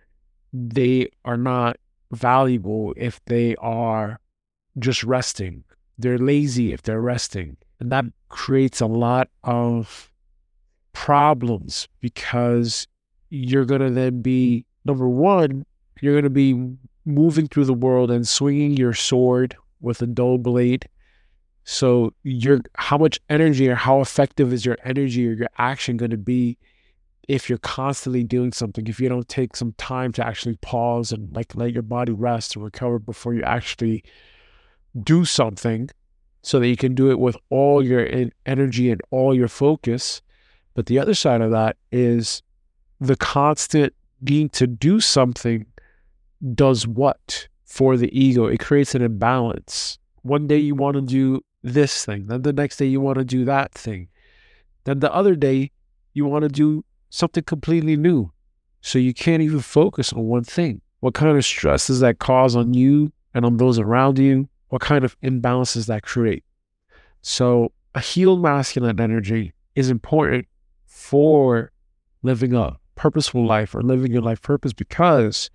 they 0.53 1.09
are 1.25 1.37
not 1.37 1.77
valuable 2.11 2.95
if 2.97 3.23
they 3.27 3.55
are 3.57 4.19
just 4.79 5.05
resting. 5.05 5.65
They're 5.99 6.19
lazy 6.19 6.73
if 6.73 6.83
they're 6.83 7.01
resting. 7.01 7.57
And 7.81 7.93
that 7.93 8.07
creates 8.29 8.81
a 8.81 8.87
lot 8.87 9.29
of 9.45 10.11
problems 10.93 11.89
because 12.01 12.87
you're 13.31 13.65
going 13.65 13.81
to 13.81 13.91
then 13.91 14.23
be, 14.23 14.65
number 14.85 15.09
one, 15.09 15.65
you're 16.01 16.15
going 16.15 16.25
to 16.25 16.31
be 16.31 16.77
moving 17.05 17.49
through 17.49 17.65
the 17.65 17.75
world 17.75 18.11
and 18.11 18.27
swinging 18.27 18.77
your 18.77 18.95
sword 18.95 19.57
with 19.81 20.01
a 20.03 20.07
dull 20.07 20.39
blade. 20.39 20.87
So 21.65 22.13
your 22.23 22.61
how 22.77 22.99
much 22.99 23.21
energy 23.29 23.69
or 23.69 23.75
how 23.75 24.01
effective 24.01 24.53
is 24.53 24.67
your 24.67 24.79
energy 24.85 25.29
or 25.29 25.33
your 25.33 25.49
action 25.59 25.97
going 25.97 26.11
to 26.11 26.17
be 26.17 26.59
if 27.29 27.49
you're 27.49 27.59
constantly 27.59 28.25
doing 28.25 28.53
something, 28.53 28.87
if 28.89 28.99
you 28.99 29.09
don't 29.09 29.29
take 29.29 29.55
some 29.55 29.73
time 29.79 30.13
to 30.13 30.27
actually 30.27 30.57
pause 30.57 31.13
and 31.13 31.35
like 31.35 31.55
let 31.55 31.73
your 31.73 31.83
body 31.83 32.13
rest 32.13 32.57
and 32.57 32.65
recover 32.65 32.99
before 32.99 33.33
you 33.33 33.43
actually 33.43 34.03
do 35.03 35.25
something 35.25 35.89
so 36.43 36.59
that 36.59 36.67
you 36.67 36.77
can 36.77 36.95
do 36.95 37.11
it 37.11 37.21
with 37.21 37.37
all 37.49 37.85
your 37.85 38.07
energy 38.45 38.91
and 38.91 39.01
all 39.11 39.35
your 39.35 39.49
focus. 39.49 40.21
But 40.75 40.87
the 40.87 40.99
other 40.99 41.15
side 41.15 41.41
of 41.41 41.53
that 41.53 41.77
is 41.93 42.43
the 43.01 43.17
constant 43.17 43.95
need 44.21 44.53
to 44.55 44.67
do 44.67 45.01
something 45.01 45.67
does 46.55 46.87
what 46.87 47.47
for 47.65 47.97
the 47.97 48.11
ego? 48.19 48.47
It 48.47 48.59
creates 48.59 48.95
an 48.97 49.03
imbalance. 49.03 49.99
One 50.23 50.49
day 50.49 50.59
you 50.59 50.75
want 50.75 50.97
to 50.97 51.03
do 51.03 51.41
this 51.63 52.05
thing, 52.05 52.27
then 52.27 52.43
the 52.43 52.53
next 52.53 52.77
day 52.77 52.87
you 52.87 53.01
want 53.01 53.19
to 53.19 53.25
do 53.25 53.45
that 53.45 53.73
thing. 53.73 54.09
Then 54.85 55.01
the 55.01 55.13
other 55.13 55.35
day 55.35 55.71
you 56.13 56.25
want 56.27 56.43
to 56.43 56.49
do 56.49 56.85
something 57.11 57.45
completely 57.45 57.97
new. 57.97 58.33
So 58.81 58.99
you 58.99 59.15
can't 59.15 59.43
even 59.43 59.61
focus 59.61 60.13
on 60.13 60.25
one 60.25 60.45
thing. 60.45 60.81
What 61.01 61.15
kind 61.15 61.37
of 61.37 61.45
stress 61.45 61.87
does 61.87 62.01
that 62.01 62.19
cause 62.19 62.57
on 62.57 62.75
you 62.75 63.13
and 63.35 63.45
on 63.45 63.57
those 63.57 63.79
around 63.79 64.19
you? 64.19 64.49
What 64.69 64.83
kind 64.83 65.05
of 65.05 65.19
imbalances 65.21 65.87
that 65.87 66.03
create? 66.03 66.45
So 67.21 67.73
a 67.95 68.01
healed 68.01 68.43
masculine 68.43 69.01
energy 69.01 69.53
is 69.75 69.91
important 69.91 70.47
for 70.87 71.71
living 72.23 72.55
a 72.55 72.79
purposeful 72.95 73.47
life 73.47 73.75
or 73.75 73.83
living 73.83 74.13
your 74.13 74.23
life 74.23 74.43
purpose 74.43 74.73
because 74.73 75.51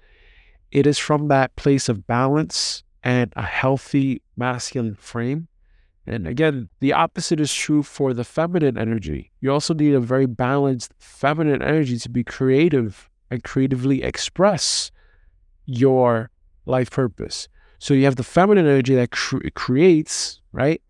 it 0.71 0.85
is 0.85 0.97
from 0.97 1.27
that 1.27 1.55
place 1.55 1.89
of 1.89 2.07
balance 2.07 2.83
and 3.03 3.31
a 3.35 3.43
healthy 3.43 4.21
masculine 4.35 4.95
frame 4.95 5.47
and 6.07 6.25
again, 6.25 6.69
the 6.79 6.93
opposite 6.93 7.39
is 7.39 7.53
true 7.53 7.83
for 7.83 8.13
the 8.13 8.23
feminine 8.23 8.77
energy. 8.77 9.31
You 9.41 9.51
also 9.51 9.73
need 9.73 9.93
a 9.93 9.99
very 9.99 10.25
balanced 10.25 10.93
feminine 10.97 11.61
energy 11.61 11.97
to 11.99 12.09
be 12.09 12.23
creative 12.23 13.09
and 13.29 13.43
creatively 13.43 14.03
express 14.03 14.89
your 15.65 16.29
life 16.65 16.89
purpose. 16.89 17.49
So 17.79 17.93
you 17.93 18.05
have 18.05 18.15
the 18.15 18.23
feminine 18.23 18.65
energy 18.65 18.95
that 18.95 19.11
cre- 19.11 19.49
creates, 19.53 20.41
right? 20.53 20.81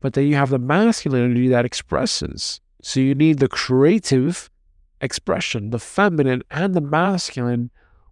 But 0.00 0.12
then 0.12 0.26
you 0.26 0.36
have 0.36 0.50
the 0.50 0.58
masculine 0.58 1.24
energy 1.24 1.48
that 1.48 1.64
expresses. 1.64 2.60
So 2.82 3.00
you 3.00 3.14
need 3.14 3.38
the 3.38 3.48
creative 3.48 4.50
expression, 5.00 5.70
the 5.70 5.78
feminine 5.78 6.42
and 6.50 6.74
the 6.74 6.80
masculine 6.80 7.70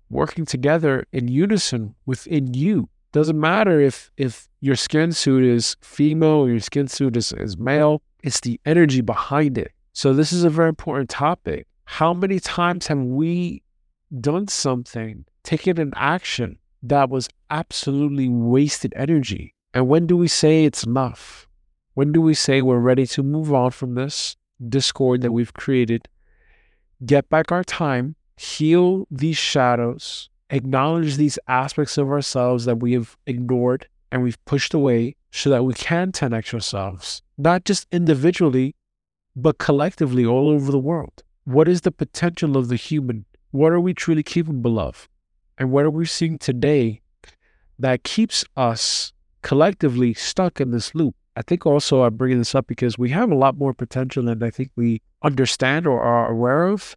working 0.08 0.46
together 0.46 1.06
in 1.12 1.28
unison 1.28 1.94
within 2.06 2.54
you 2.54 2.88
doesn't 3.12 3.38
matter 3.38 3.80
if 3.80 4.10
if 4.16 4.48
your 4.60 4.76
skin 4.76 5.12
suit 5.12 5.44
is 5.44 5.76
female 5.80 6.44
or 6.44 6.50
your 6.50 6.60
skin 6.60 6.86
suit 6.86 7.16
is, 7.16 7.32
is 7.32 7.58
male, 7.58 8.02
it's 8.22 8.40
the 8.40 8.60
energy 8.66 9.00
behind 9.00 9.58
it. 9.58 9.72
So 9.92 10.12
this 10.12 10.32
is 10.32 10.44
a 10.44 10.50
very 10.50 10.68
important 10.68 11.10
topic. 11.10 11.66
How 11.84 12.14
many 12.14 12.38
times 12.38 12.86
have 12.86 12.98
we 12.98 13.62
done 14.20 14.48
something, 14.48 15.24
taken 15.42 15.80
an 15.80 15.92
action 15.96 16.58
that 16.82 17.10
was 17.10 17.28
absolutely 17.50 18.28
wasted 18.28 18.92
energy? 18.96 19.54
And 19.74 19.88
when 19.88 20.06
do 20.06 20.16
we 20.16 20.28
say 20.28 20.64
it's 20.64 20.84
enough? 20.84 21.48
When 21.94 22.12
do 22.12 22.20
we 22.20 22.34
say 22.34 22.62
we're 22.62 22.78
ready 22.78 23.06
to 23.08 23.22
move 23.22 23.52
on 23.52 23.72
from 23.72 23.94
this 23.94 24.36
discord 24.68 25.22
that 25.22 25.32
we've 25.32 25.54
created, 25.54 26.08
get 27.04 27.28
back 27.28 27.50
our 27.50 27.64
time, 27.64 28.14
heal 28.36 29.06
these 29.10 29.36
shadows, 29.36 30.30
acknowledge 30.50 31.16
these 31.16 31.38
aspects 31.48 31.96
of 31.96 32.10
ourselves 32.10 32.64
that 32.64 32.80
we 32.80 32.92
have 32.92 33.16
ignored 33.26 33.88
and 34.12 34.22
we've 34.22 34.44
pushed 34.44 34.74
away 34.74 35.16
so 35.30 35.48
that 35.50 35.64
we 35.64 35.74
can 35.74 36.12
10x 36.12 36.52
ourselves, 36.52 37.22
not 37.38 37.64
just 37.64 37.86
individually, 37.92 38.74
but 39.36 39.58
collectively 39.58 40.26
all 40.26 40.48
over 40.48 40.72
the 40.72 40.78
world. 40.78 41.22
What 41.44 41.68
is 41.68 41.82
the 41.82 41.92
potential 41.92 42.56
of 42.56 42.68
the 42.68 42.76
human? 42.76 43.24
What 43.52 43.72
are 43.72 43.80
we 43.80 43.94
truly 43.94 44.22
capable 44.22 44.78
of? 44.78 45.08
And 45.56 45.70
what 45.70 45.84
are 45.84 45.90
we 45.90 46.06
seeing 46.06 46.38
today 46.38 47.00
that 47.78 48.02
keeps 48.02 48.44
us 48.56 49.12
collectively 49.42 50.14
stuck 50.14 50.60
in 50.60 50.70
this 50.70 50.94
loop? 50.94 51.14
I 51.36 51.42
think 51.42 51.64
also 51.64 52.02
I'm 52.02 52.16
bringing 52.16 52.38
this 52.38 52.54
up 52.54 52.66
because 52.66 52.98
we 52.98 53.10
have 53.10 53.30
a 53.30 53.36
lot 53.36 53.56
more 53.56 53.72
potential 53.72 54.24
than 54.24 54.42
I 54.42 54.50
think 54.50 54.70
we 54.74 55.00
understand 55.22 55.86
or 55.86 56.00
are 56.00 56.30
aware 56.30 56.64
of 56.64 56.96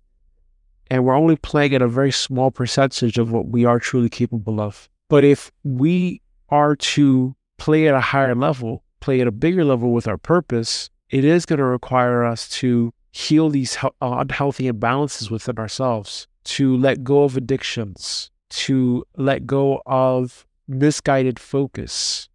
and 0.93 1.03
we're 1.03 1.17
only 1.17 1.35
playing 1.35 1.73
at 1.73 1.81
a 1.81 1.87
very 1.87 2.11
small 2.11 2.51
percentage 2.51 3.17
of 3.17 3.31
what 3.31 3.47
we 3.47 3.65
are 3.65 3.79
truly 3.79 4.09
capable 4.09 4.61
of. 4.61 4.87
But 5.09 5.23
if 5.23 5.51
we 5.63 6.21
are 6.49 6.75
to 6.75 7.35
play 7.57 7.87
at 7.87 7.95
a 7.95 7.99
higher 7.99 8.35
level, 8.35 8.83
play 8.99 9.19
at 9.19 9.25
a 9.25 9.31
bigger 9.31 9.65
level 9.65 9.91
with 9.91 10.07
our 10.07 10.19
purpose, 10.19 10.91
it 11.09 11.25
is 11.25 11.47
going 11.47 11.57
to 11.57 11.65
require 11.65 12.23
us 12.23 12.47
to 12.59 12.93
heal 13.11 13.49
these 13.49 13.75
uh, 13.81 13.89
unhealthy 14.01 14.71
imbalances 14.71 15.31
within 15.31 15.57
ourselves, 15.57 16.27
to 16.43 16.77
let 16.77 17.03
go 17.03 17.23
of 17.23 17.35
addictions, 17.35 18.29
to 18.49 19.03
let 19.17 19.47
go 19.47 19.81
of 19.87 20.45
misguided 20.67 21.39
focus, 21.39 22.29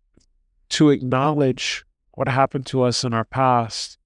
to 0.71 0.91
acknowledge 0.91 1.85
what 2.15 2.27
happened 2.27 2.67
to 2.67 2.83
us 2.83 3.05
in 3.05 3.15
our 3.15 3.25
past 3.25 3.99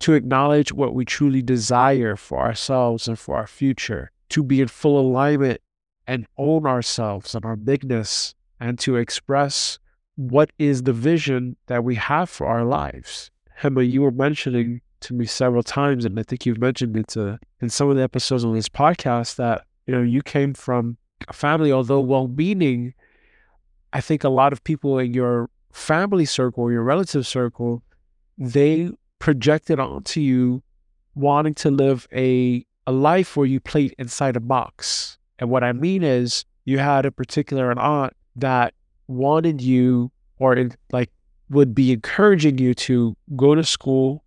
to 0.00 0.14
acknowledge 0.14 0.72
what 0.72 0.94
we 0.94 1.04
truly 1.04 1.42
desire 1.42 2.16
for 2.16 2.38
ourselves 2.40 3.06
and 3.06 3.18
for 3.18 3.36
our 3.36 3.46
future, 3.46 4.10
to 4.30 4.42
be 4.42 4.60
in 4.60 4.68
full 4.68 4.98
alignment 4.98 5.60
and 6.06 6.26
own 6.36 6.66
ourselves 6.66 7.34
and 7.34 7.44
our 7.44 7.56
bigness, 7.56 8.34
and 8.58 8.78
to 8.78 8.96
express 8.96 9.78
what 10.16 10.50
is 10.58 10.82
the 10.82 10.92
vision 10.92 11.56
that 11.66 11.84
we 11.84 11.94
have 11.94 12.28
for 12.28 12.46
our 12.46 12.64
lives. 12.64 13.30
Hema, 13.60 13.88
you 13.88 14.02
were 14.02 14.10
mentioning 14.10 14.80
to 15.00 15.14
me 15.14 15.24
several 15.24 15.62
times, 15.62 16.04
and 16.04 16.18
I 16.18 16.22
think 16.22 16.44
you've 16.44 16.60
mentioned 16.60 16.96
it 16.96 17.08
to, 17.08 17.38
in 17.60 17.68
some 17.68 17.88
of 17.88 17.96
the 17.96 18.02
episodes 18.02 18.44
on 18.44 18.54
this 18.54 18.68
podcast, 18.68 19.36
that 19.36 19.64
you 19.86 19.94
know 19.94 20.02
you 20.02 20.22
came 20.22 20.52
from 20.54 20.96
a 21.28 21.32
family, 21.32 21.72
although 21.72 22.00
well-meaning. 22.00 22.94
I 23.92 24.00
think 24.00 24.24
a 24.24 24.28
lot 24.28 24.52
of 24.52 24.62
people 24.62 24.98
in 24.98 25.14
your 25.14 25.50
family 25.72 26.24
circle, 26.24 26.70
your 26.70 26.82
relative 26.82 27.26
circle, 27.26 27.82
they 28.38 28.90
projected 29.20 29.78
onto 29.78 30.18
you 30.20 30.62
wanting 31.14 31.54
to 31.54 31.70
live 31.70 32.08
a, 32.12 32.66
a 32.86 32.92
life 32.92 33.36
where 33.36 33.46
you 33.46 33.60
played 33.60 33.94
inside 33.98 34.34
a 34.34 34.40
box. 34.40 35.18
And 35.38 35.48
what 35.48 35.62
I 35.62 35.72
mean 35.72 36.02
is 36.02 36.44
you 36.64 36.78
had 36.78 37.06
a 37.06 37.12
particular 37.12 37.78
aunt 37.78 38.12
that 38.36 38.74
wanted 39.06 39.60
you 39.60 40.10
or 40.38 40.54
in, 40.56 40.72
like 40.90 41.10
would 41.50 41.74
be 41.74 41.92
encouraging 41.92 42.58
you 42.58 42.74
to 42.74 43.16
go 43.36 43.54
to 43.54 43.62
school, 43.62 44.24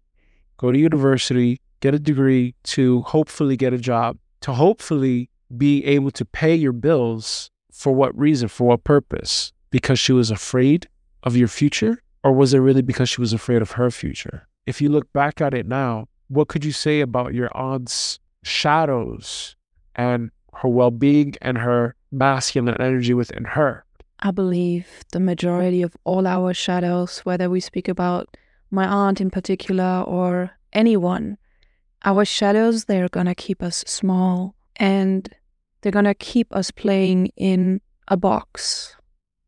go 0.58 0.72
to 0.72 0.78
university, 0.78 1.60
get 1.80 1.96
a 1.96 2.00
degree 2.00 2.56
to 2.64 3.02
hopefully 3.02 3.58
get 3.58 3.74
a 3.74 3.78
job, 3.78 4.18
to 4.42 4.54
hopefully 4.54 5.30
be 5.58 5.84
able 5.86 6.12
to 6.12 6.26
pay 6.26 6.56
your 6.56 6.72
bills 6.72 7.50
for 7.72 7.94
what 7.94 8.18
reason, 8.18 8.48
for 8.48 8.68
what 8.68 8.84
purpose? 8.84 9.52
Because 9.72 10.00
she 10.00 10.12
was 10.12 10.30
afraid 10.30 10.88
of 11.24 11.36
your 11.36 11.48
future? 11.48 12.02
Or 12.24 12.32
was 12.32 12.54
it 12.54 12.60
really 12.60 12.82
because 12.82 13.10
she 13.10 13.20
was 13.20 13.34
afraid 13.34 13.62
of 13.62 13.72
her 13.72 13.92
future? 13.92 14.48
If 14.66 14.82
you 14.82 14.90
look 14.90 15.12
back 15.14 15.42
at 15.42 15.54
it 15.54 15.68
now, 15.68 16.08
what 16.28 16.48
could 16.48 16.66
you 16.66 16.72
say 16.72 17.02
about 17.02 17.34
your 17.34 17.56
aunt's 17.56 18.20
shadows 18.44 19.56
and 19.96 20.32
her 20.54 20.70
well 20.70 20.92
being 20.92 21.36
and 21.42 21.58
her 21.58 21.96
masculine 22.12 22.76
energy 22.80 23.14
within 23.14 23.44
her? 23.44 23.86
I 24.20 24.32
believe 24.32 24.88
the 25.12 25.20
majority 25.20 25.82
of 25.82 25.96
all 26.06 26.26
our 26.26 26.54
shadows, 26.54 27.20
whether 27.20 27.50
we 27.50 27.60
speak 27.60 27.88
about 27.88 28.38
my 28.72 28.88
aunt 28.88 29.20
in 29.20 29.30
particular 29.30 30.04
or 30.08 30.52
anyone, 30.72 31.38
our 32.06 32.26
shadows, 32.26 32.86
they're 32.86 33.10
going 33.10 33.26
to 33.26 33.36
keep 33.36 33.62
us 33.62 33.84
small 33.86 34.56
and 34.78 35.30
they're 35.82 35.92
going 35.92 36.06
to 36.06 36.14
keep 36.14 36.54
us 36.56 36.72
playing 36.72 37.28
in 37.36 37.82
a 38.08 38.18
box 38.18 38.96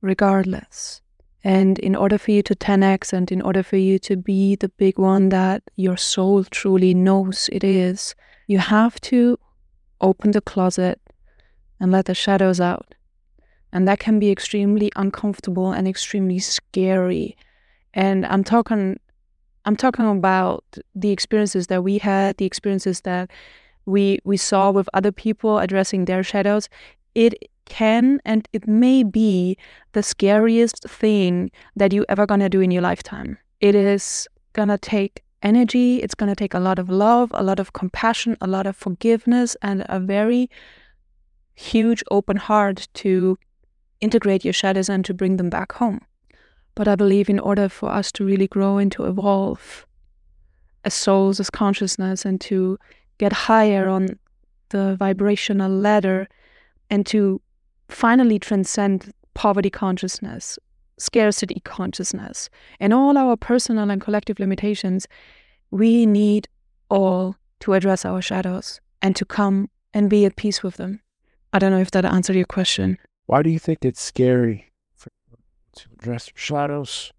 regardless. 0.02 1.02
And 1.46 1.78
in 1.78 1.96
order 1.96 2.18
for 2.18 2.32
you 2.32 2.42
to 2.42 2.56
10x 2.56 3.14
and 3.14 3.32
in 3.32 3.40
order 3.40 3.62
for 3.62 3.78
you 3.78 4.00
to 4.00 4.18
be 4.18 4.56
the 4.56 4.70
big 4.70 4.98
one 4.98 5.30
that 5.30 5.62
your 5.76 5.96
soul 5.96 6.44
truly 6.44 6.96
knows 6.96 7.52
it 7.52 7.64
is, 7.64 8.16
you 8.48 8.58
have 8.58 9.00
to 9.02 9.38
open 10.02 10.32
the 10.32 10.42
closet 10.42 11.00
and 11.80 11.92
let 11.92 12.06
the 12.06 12.16
shadows 12.16 12.60
out. 12.60 12.96
And 13.72 13.88
that 13.88 14.00
can 14.00 14.18
be 14.18 14.32
extremely 14.32 14.92
uncomfortable 14.96 15.72
and 15.72 15.88
extremely 15.88 16.40
scary. 16.40 17.38
And 17.94 18.26
I'm 18.26 18.44
talking 18.44 19.00
I'm 19.66 19.76
talking 19.76 20.08
about 20.10 20.64
the 20.96 21.12
experiences 21.12 21.68
that 21.68 21.84
we 21.84 22.00
had, 22.00 22.38
the 22.38 22.46
experiences 22.46 23.02
that 23.02 23.30
we 23.86 24.18
we 24.24 24.38
saw 24.38 24.72
with 24.72 24.90
other 24.96 25.12
people 25.12 25.60
addressing 25.60 26.06
their 26.06 26.24
shadows. 26.24 26.70
It 27.14 27.36
can 27.66 28.20
and 28.26 28.48
it 28.54 28.68
may 28.68 29.04
be 29.04 29.58
the 29.94 30.04
scariest 30.04 30.88
thing 30.88 31.52
that 31.76 31.94
you 31.94 32.06
ever 32.10 32.26
gonna 32.26 32.50
do 32.50 32.62
in 32.62 32.72
your 32.72 32.82
lifetime. 32.82 33.38
It 33.60 33.76
is 33.76 34.28
gonna 34.54 34.78
take 34.78 35.24
energy, 35.42 35.98
it's 36.02 36.16
gonna 36.16 36.36
take 36.36 36.54
a 36.54 36.60
lot 36.60 36.80
of 36.80 36.90
love, 36.90 37.32
a 37.34 37.44
lot 37.44 37.60
of 37.60 37.74
compassion, 37.74 38.38
a 38.42 38.48
lot 38.48 38.66
of 38.66 38.76
forgiveness, 38.76 39.56
and 39.62 39.86
a 39.90 40.00
very 40.00 40.50
huge 41.54 42.04
open 42.12 42.38
heart 42.38 42.88
to 42.94 43.38
integrate 44.02 44.44
your 44.44 44.54
shadows 44.54 44.90
and 44.90 45.06
to 45.06 45.14
bring 45.14 45.38
them 45.38 45.50
back 45.50 45.74
home. 45.74 46.02
But 46.76 46.88
I 46.88 46.96
believe 46.96 47.30
in 47.30 47.40
order 47.40 47.70
for 47.70 47.90
us 47.90 48.12
to 48.14 48.26
really 48.26 48.48
grow 48.48 48.78
and 48.78 48.92
to 48.94 49.06
evolve 49.06 49.86
as 50.84 50.94
souls, 50.94 51.40
as 51.40 51.50
consciousness, 51.50 52.26
and 52.26 52.40
to 52.42 52.78
get 53.18 53.32
higher 53.32 53.88
on 53.88 54.20
the 54.70 54.96
vibrational 54.98 55.72
ladder 55.72 56.28
and 56.90 57.06
to 57.06 57.42
finally 57.90 58.40
transcend 58.40 59.12
poverty 59.34 59.70
consciousness, 59.70 60.58
scarcity 60.98 61.62
consciousness, 61.66 62.50
and 62.80 62.94
all 62.94 63.18
our 63.18 63.36
personal 63.36 63.90
and 63.90 64.02
collective 64.02 64.40
limitations, 64.40 65.08
we 65.72 66.06
need 66.06 66.48
all 66.90 67.36
to 67.60 67.74
address 67.74 68.06
our 68.06 68.22
shadows 68.22 68.80
and 69.02 69.16
to 69.16 69.26
come 69.26 69.70
and 69.94 70.10
be 70.10 70.26
at 70.26 70.36
peace 70.36 70.64
with 70.64 70.76
them. 70.76 71.02
I 71.54 71.60
don't 71.60 71.72
know 71.72 71.80
if 71.80 71.92
that 71.92 72.06
answered 72.06 72.36
your 72.36 72.46
question. 72.46 72.98
Why 73.28 73.42
do 73.42 73.50
you 73.50 73.60
think 73.60 73.80
it's 73.84 74.02
scary 74.02 74.72
for, 74.96 75.10
to 75.78 75.90
address 75.94 76.30
shadows? 76.36 77.12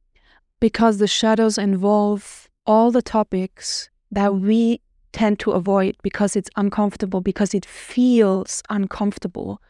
Because 0.61 0.99
the 0.99 1.07
shadows 1.07 1.59
involve 1.59 2.49
all 2.67 2.91
the 2.91 3.03
topics 3.03 3.91
that 4.11 4.35
we 4.37 4.81
tend 5.13 5.39
to 5.41 5.53
avoid 5.53 5.97
because 6.03 6.37
it's 6.37 6.51
uncomfortable, 6.57 7.21
because 7.21 7.55
it 7.55 7.65
feels 7.65 8.63
uncomfortable, 8.69 9.61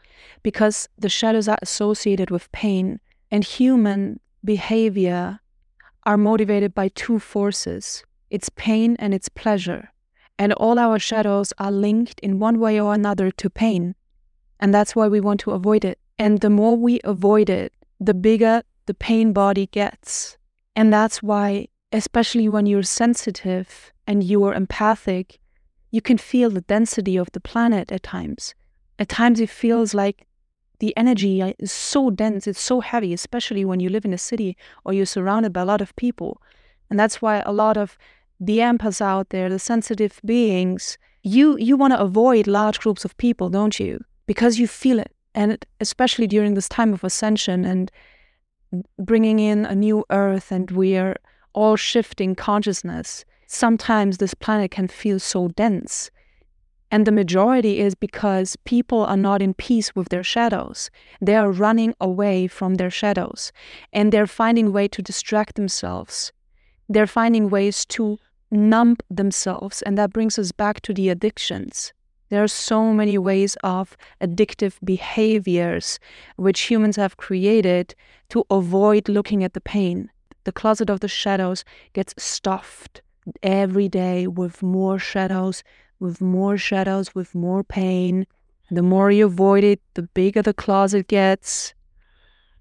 because 0.43 0.89
the 0.97 1.09
shadows 1.09 1.47
are 1.47 1.59
associated 1.61 2.31
with 2.31 2.51
pain. 2.51 2.99
And 3.29 3.43
human 3.43 4.19
behavior 4.43 5.39
are 6.03 6.17
motivated 6.17 6.73
by 6.73 6.87
two 6.89 7.19
forces 7.19 8.03
it's 8.29 8.49
pain 8.49 8.95
and 8.99 9.13
it's 9.13 9.29
pleasure. 9.29 9.93
And 10.37 10.53
all 10.53 10.77
our 10.77 10.99
shadows 10.99 11.53
are 11.57 11.71
linked 11.71 12.19
in 12.19 12.39
one 12.39 12.59
way 12.59 12.79
or 12.79 12.93
another 12.93 13.31
to 13.31 13.49
pain. 13.49 13.95
And 14.59 14.73
that's 14.73 14.95
why 14.95 15.07
we 15.07 15.19
want 15.19 15.39
to 15.41 15.51
avoid 15.51 15.85
it. 15.85 15.99
And 16.19 16.41
the 16.41 16.49
more 16.49 16.75
we 16.75 16.99
avoid 17.03 17.49
it, 17.49 17.73
the 17.99 18.13
bigger 18.13 18.63
the 18.85 18.93
pain 18.93 19.33
body 19.33 19.67
gets. 19.67 20.37
And 20.75 20.91
that's 20.91 21.23
why, 21.23 21.67
especially 21.91 22.49
when 22.49 22.65
you're 22.65 22.83
sensitive 22.83 23.91
and 24.05 24.23
you 24.23 24.43
are 24.45 24.53
empathic, 24.53 25.39
you 25.91 26.01
can 26.01 26.17
feel 26.17 26.49
the 26.49 26.61
density 26.61 27.17
of 27.17 27.31
the 27.31 27.39
planet 27.39 27.91
at 27.91 28.03
times. 28.03 28.55
At 28.99 29.09
times, 29.09 29.39
it 29.39 29.49
feels 29.49 29.93
like 29.93 30.25
the 30.79 30.95
energy 30.95 31.41
uh, 31.41 31.53
is 31.59 31.71
so 31.71 32.09
dense, 32.09 32.47
it's 32.47 32.59
so 32.59 32.81
heavy, 32.81 33.13
especially 33.13 33.65
when 33.65 33.79
you 33.79 33.89
live 33.89 34.05
in 34.05 34.13
a 34.13 34.17
city 34.17 34.55
or 34.85 34.93
you're 34.93 35.05
surrounded 35.05 35.53
by 35.53 35.61
a 35.61 35.65
lot 35.65 35.81
of 35.81 35.95
people. 35.95 36.41
And 36.89 36.99
that's 36.99 37.21
why 37.21 37.39
a 37.39 37.51
lot 37.51 37.77
of 37.77 37.97
the 38.39 38.59
empaths 38.59 39.01
out 39.01 39.29
there, 39.29 39.49
the 39.49 39.59
sensitive 39.59 40.21
beings, 40.23 40.97
you 41.23 41.57
you 41.57 41.75
want 41.75 41.93
to 41.93 41.99
avoid 41.99 42.47
large 42.47 42.79
groups 42.79 43.03
of 43.03 43.17
people, 43.17 43.49
don't 43.49 43.79
you? 43.79 44.03
Because 44.27 44.59
you 44.59 44.67
feel 44.67 44.99
it 44.99 45.11
and 45.37 45.63
especially 45.79 46.25
during 46.25 46.55
this 46.55 46.67
time 46.67 46.93
of 46.93 47.03
ascension 47.03 47.63
and 47.63 47.91
bringing 48.97 49.39
in 49.39 49.65
a 49.65 49.75
new 49.75 50.03
earth 50.09 50.51
and 50.51 50.71
we 50.71 50.97
are 50.97 51.15
all 51.53 51.75
shifting 51.75 52.35
consciousness 52.35 53.23
sometimes 53.45 54.17
this 54.17 54.33
planet 54.33 54.71
can 54.71 54.87
feel 54.87 55.19
so 55.19 55.47
dense 55.49 56.09
and 56.89 57.05
the 57.05 57.11
majority 57.11 57.79
is 57.79 57.95
because 57.95 58.55
people 58.63 59.03
are 59.03 59.17
not 59.17 59.41
in 59.41 59.53
peace 59.53 59.93
with 59.95 60.09
their 60.09 60.23
shadows. 60.23 60.89
They 61.19 61.35
are 61.35 61.51
running 61.51 61.93
away 61.99 62.47
from 62.47 62.75
their 62.75 62.89
shadows. 62.89 63.51
And 63.91 64.11
they're 64.11 64.27
finding 64.27 64.71
way 64.71 64.87
to 64.89 65.01
distract 65.01 65.55
themselves. 65.55 66.31
They're 66.87 67.07
finding 67.07 67.49
ways 67.49 67.85
to 67.87 68.19
numb 68.49 68.97
themselves. 69.09 69.81
And 69.81 69.97
that 69.97 70.13
brings 70.13 70.39
us 70.39 70.53
back 70.53 70.81
to 70.81 70.93
the 70.93 71.09
addictions. 71.09 71.91
There 72.29 72.43
are 72.43 72.47
so 72.47 72.93
many 72.93 73.17
ways 73.17 73.57
of 73.63 73.97
addictive 74.21 74.77
behaviors 74.83 75.99
which 76.37 76.61
humans 76.61 76.95
have 76.95 77.17
created 77.17 77.95
to 78.29 78.45
avoid 78.49 79.09
looking 79.09 79.43
at 79.43 79.53
the 79.53 79.61
pain. 79.61 80.09
The 80.45 80.51
closet 80.53 80.89
of 80.89 81.01
the 81.01 81.07
shadows 81.09 81.65
gets 81.91 82.13
stuffed 82.17 83.01
every 83.43 83.89
day 83.89 84.27
with 84.27 84.63
more 84.63 84.99
shadows, 84.99 85.63
with 85.99 86.21
more 86.21 86.57
shadows, 86.57 87.13
with 87.15 87.33
more 87.35 87.63
pain. 87.63 88.25
The 88.69 88.81
more 88.81 89.11
you 89.11 89.25
avoid 89.25 89.63
it, 89.63 89.81
the 89.93 90.03
bigger 90.03 90.41
the 90.41 90.53
closet 90.53 91.07
gets 91.07 91.73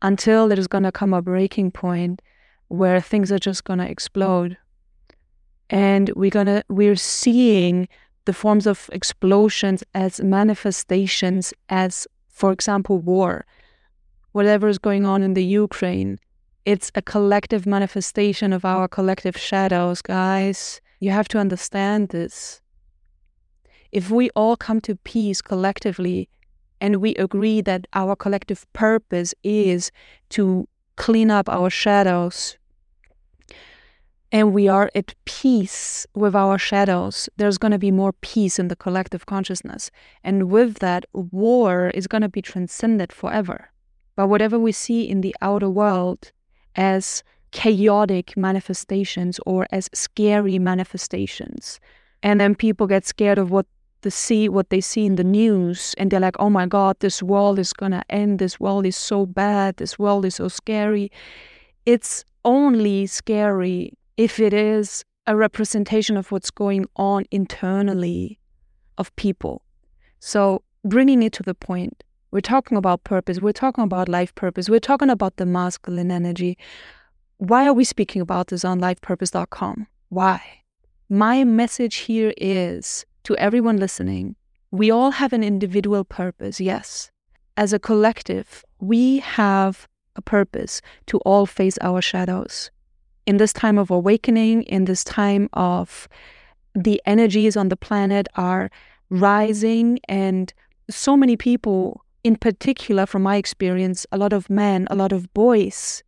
until 0.02 0.48
there's 0.48 0.68
going 0.68 0.84
to 0.84 0.92
come 0.92 1.14
a 1.14 1.22
breaking 1.22 1.70
point 1.72 2.22
where 2.68 3.00
things 3.00 3.32
are 3.32 3.38
just 3.38 3.64
going 3.64 3.78
to 3.78 3.90
explode. 3.90 4.56
And 5.68 6.10
we're 6.14 6.30
going 6.30 6.46
to 6.46 6.64
we're 6.68 6.96
seeing 6.96 7.88
the 8.24 8.32
forms 8.32 8.66
of 8.66 8.90
explosions 8.92 9.82
as 9.94 10.20
manifestations, 10.20 11.54
as, 11.68 12.06
for 12.28 12.52
example, 12.52 12.98
war. 12.98 13.46
Whatever 14.32 14.68
is 14.68 14.78
going 14.78 15.06
on 15.06 15.22
in 15.22 15.34
the 15.34 15.44
Ukraine, 15.44 16.18
it's 16.64 16.90
a 16.94 17.02
collective 17.02 17.66
manifestation 17.66 18.52
of 18.52 18.64
our 18.64 18.88
collective 18.88 19.36
shadows, 19.36 20.02
guys. 20.02 20.80
You 21.00 21.10
have 21.10 21.28
to 21.28 21.38
understand 21.38 22.08
this. 22.10 22.60
If 23.92 24.10
we 24.10 24.30
all 24.30 24.56
come 24.56 24.80
to 24.82 24.96
peace 24.96 25.40
collectively 25.42 26.28
and 26.80 26.96
we 26.96 27.14
agree 27.14 27.60
that 27.62 27.86
our 27.94 28.16
collective 28.16 28.70
purpose 28.72 29.34
is 29.42 29.90
to 30.30 30.68
clean 30.96 31.30
up 31.30 31.48
our 31.48 31.70
shadows, 31.70 32.58
and 34.32 34.52
we 34.52 34.68
are 34.68 34.90
at 34.94 35.14
peace 35.24 36.06
with 36.14 36.34
our 36.34 36.58
shadows, 36.58 37.28
there's 37.36 37.58
going 37.58 37.72
to 37.72 37.78
be 37.78 37.92
more 37.92 38.12
peace 38.12 38.58
in 38.58 38.68
the 38.68 38.76
collective 38.76 39.24
consciousness. 39.24 39.90
And 40.24 40.50
with 40.50 40.80
that, 40.80 41.06
war 41.12 41.90
is 41.94 42.06
going 42.06 42.22
to 42.22 42.28
be 42.28 42.42
transcended 42.42 43.12
forever. 43.12 43.70
But 44.16 44.28
whatever 44.28 44.58
we 44.58 44.72
see 44.72 45.08
in 45.08 45.20
the 45.20 45.34
outer 45.40 45.70
world 45.70 46.32
as 46.74 47.22
chaotic 47.52 48.36
manifestations 48.36 49.38
or 49.46 49.66
as 49.70 49.88
scary 49.94 50.58
manifestations, 50.58 51.78
and 52.22 52.40
then 52.40 52.54
people 52.54 52.86
get 52.86 53.06
scared 53.06 53.38
of 53.38 53.50
what 53.50 53.66
see, 54.10 54.48
what 54.48 54.70
they 54.70 54.80
see 54.80 55.06
in 55.06 55.16
the 55.16 55.24
news, 55.24 55.94
and 55.98 56.10
they're 56.10 56.20
like, 56.20 56.36
"Oh 56.38 56.50
my 56.50 56.66
God, 56.66 56.96
this 57.00 57.22
world 57.22 57.58
is 57.58 57.72
gonna 57.72 58.02
end. 58.08 58.38
This 58.38 58.60
world 58.60 58.86
is 58.86 58.96
so 58.96 59.26
bad. 59.26 59.76
This 59.76 59.98
world 59.98 60.24
is 60.24 60.36
so 60.36 60.48
scary." 60.48 61.10
It's 61.84 62.24
only 62.44 63.06
scary 63.06 63.92
if 64.16 64.40
it 64.40 64.52
is 64.52 65.04
a 65.26 65.36
representation 65.36 66.16
of 66.16 66.30
what's 66.30 66.50
going 66.50 66.86
on 66.96 67.24
internally 67.30 68.38
of 68.98 69.14
people. 69.16 69.62
So, 70.20 70.62
bringing 70.84 71.22
it 71.22 71.32
to 71.34 71.42
the 71.42 71.54
point, 71.54 72.02
we're 72.30 72.40
talking 72.40 72.76
about 72.76 73.04
purpose, 73.04 73.40
we're 73.40 73.52
talking 73.52 73.84
about 73.84 74.08
life 74.08 74.34
purpose, 74.34 74.68
we're 74.68 74.80
talking 74.80 75.10
about 75.10 75.36
the 75.36 75.46
masculine 75.46 76.10
energy. 76.10 76.56
Why 77.38 77.66
are 77.66 77.74
we 77.74 77.84
speaking 77.84 78.22
about 78.22 78.48
this 78.48 78.64
on 78.64 78.80
lifepurpose.com? 78.80 79.86
Why? 80.08 80.42
My 81.08 81.44
message 81.44 81.96
here 81.96 82.32
is 82.36 83.04
to 83.26 83.36
everyone 83.36 83.76
listening 83.76 84.36
we 84.70 84.90
all 84.90 85.12
have 85.12 85.32
an 85.32 85.42
individual 85.42 86.04
purpose, 86.04 86.60
yes. 86.60 87.10
As 87.56 87.72
a 87.72 87.78
collective, 87.78 88.64
we 88.80 89.18
have 89.18 89.88
a 90.16 90.22
purpose 90.22 90.82
to 91.06 91.18
all 91.18 91.46
face 91.46 91.78
our 91.80 92.02
shadows 92.02 92.70
in 93.26 93.38
this 93.38 93.52
time 93.52 93.78
of 93.78 93.90
awakening, 93.90 94.62
in 94.62 94.84
this 94.84 95.02
time 95.02 95.48
of 95.52 96.08
the 96.74 97.00
energies 97.06 97.56
on 97.56 97.68
the 97.68 97.76
planet 97.76 98.28
are 98.36 98.70
rising, 99.08 99.98
and 100.08 100.52
so 100.90 101.16
many 101.16 101.36
people, 101.36 102.04
in 102.22 102.36
particular, 102.36 103.06
from 103.06 103.22
my 103.22 103.36
experience, 103.36 104.06
a 104.12 104.18
lot 104.18 104.32
of 104.32 104.50
men, 104.50 104.86
a 104.90 104.94
lot 104.94 105.12
of 105.12 105.32
boys, 105.32 106.02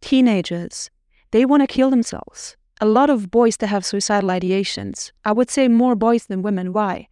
teenagers, 0.00 0.90
they 1.30 1.44
want 1.44 1.62
to 1.62 1.66
kill 1.66 1.90
themselves. 1.90 2.56
A 2.78 2.86
lot 2.86 3.08
of 3.08 3.30
boys 3.30 3.56
that 3.58 3.68
have 3.68 3.86
suicidal 3.86 4.28
ideations. 4.28 5.10
I 5.24 5.32
would 5.32 5.50
say 5.50 5.66
more 5.66 5.94
boys 5.94 6.26
than 6.26 6.42
women. 6.42 6.74
Why? 6.74 7.08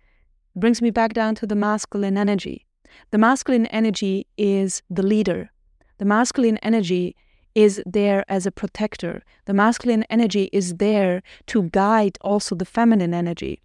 It 0.55 0.61
brings 0.61 0.83
me 0.83 0.91
back 0.91 1.15
down 1.15 1.35
to 1.37 1.47
the 1.47 1.55
masculine 1.55 2.19
energy. 2.19 2.67
The 3.13 3.19
masculine 3.19 3.67
energy 3.67 4.27
is 4.37 4.83
the 4.91 5.03
leader. 5.03 5.51
The 5.99 6.05
masculine 6.05 6.59
energy 6.59 7.17
is 7.55 7.83
there 7.87 8.25
as 8.29 8.45
a 8.45 8.51
protector. 8.51 9.23
The 9.47 9.55
masculine 9.55 10.05
energy 10.11 10.51
is 10.53 10.75
there 10.75 11.23
to 11.47 11.71
guide 11.71 12.19
also 12.21 12.55
the 12.55 12.67
feminine 12.67 13.15
energy. 13.15 13.63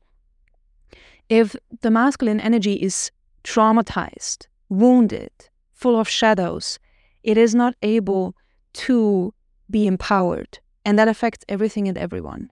If 1.28 1.56
the 1.82 1.92
masculine 1.92 2.40
energy 2.40 2.76
is 2.76 3.12
traumatized, 3.44 4.48
wounded, 4.70 5.32
full 5.74 6.00
of 6.00 6.08
shadows, 6.08 6.80
it 7.24 7.38
is 7.38 7.54
not 7.54 7.76
able 7.82 8.36
to 8.74 9.34
be 9.70 9.86
empowered. 9.86 10.60
And 10.86 10.98
that 10.98 11.08
affects 11.08 11.46
everything 11.50 11.88
and 11.88 11.98
everyone. 11.98 12.52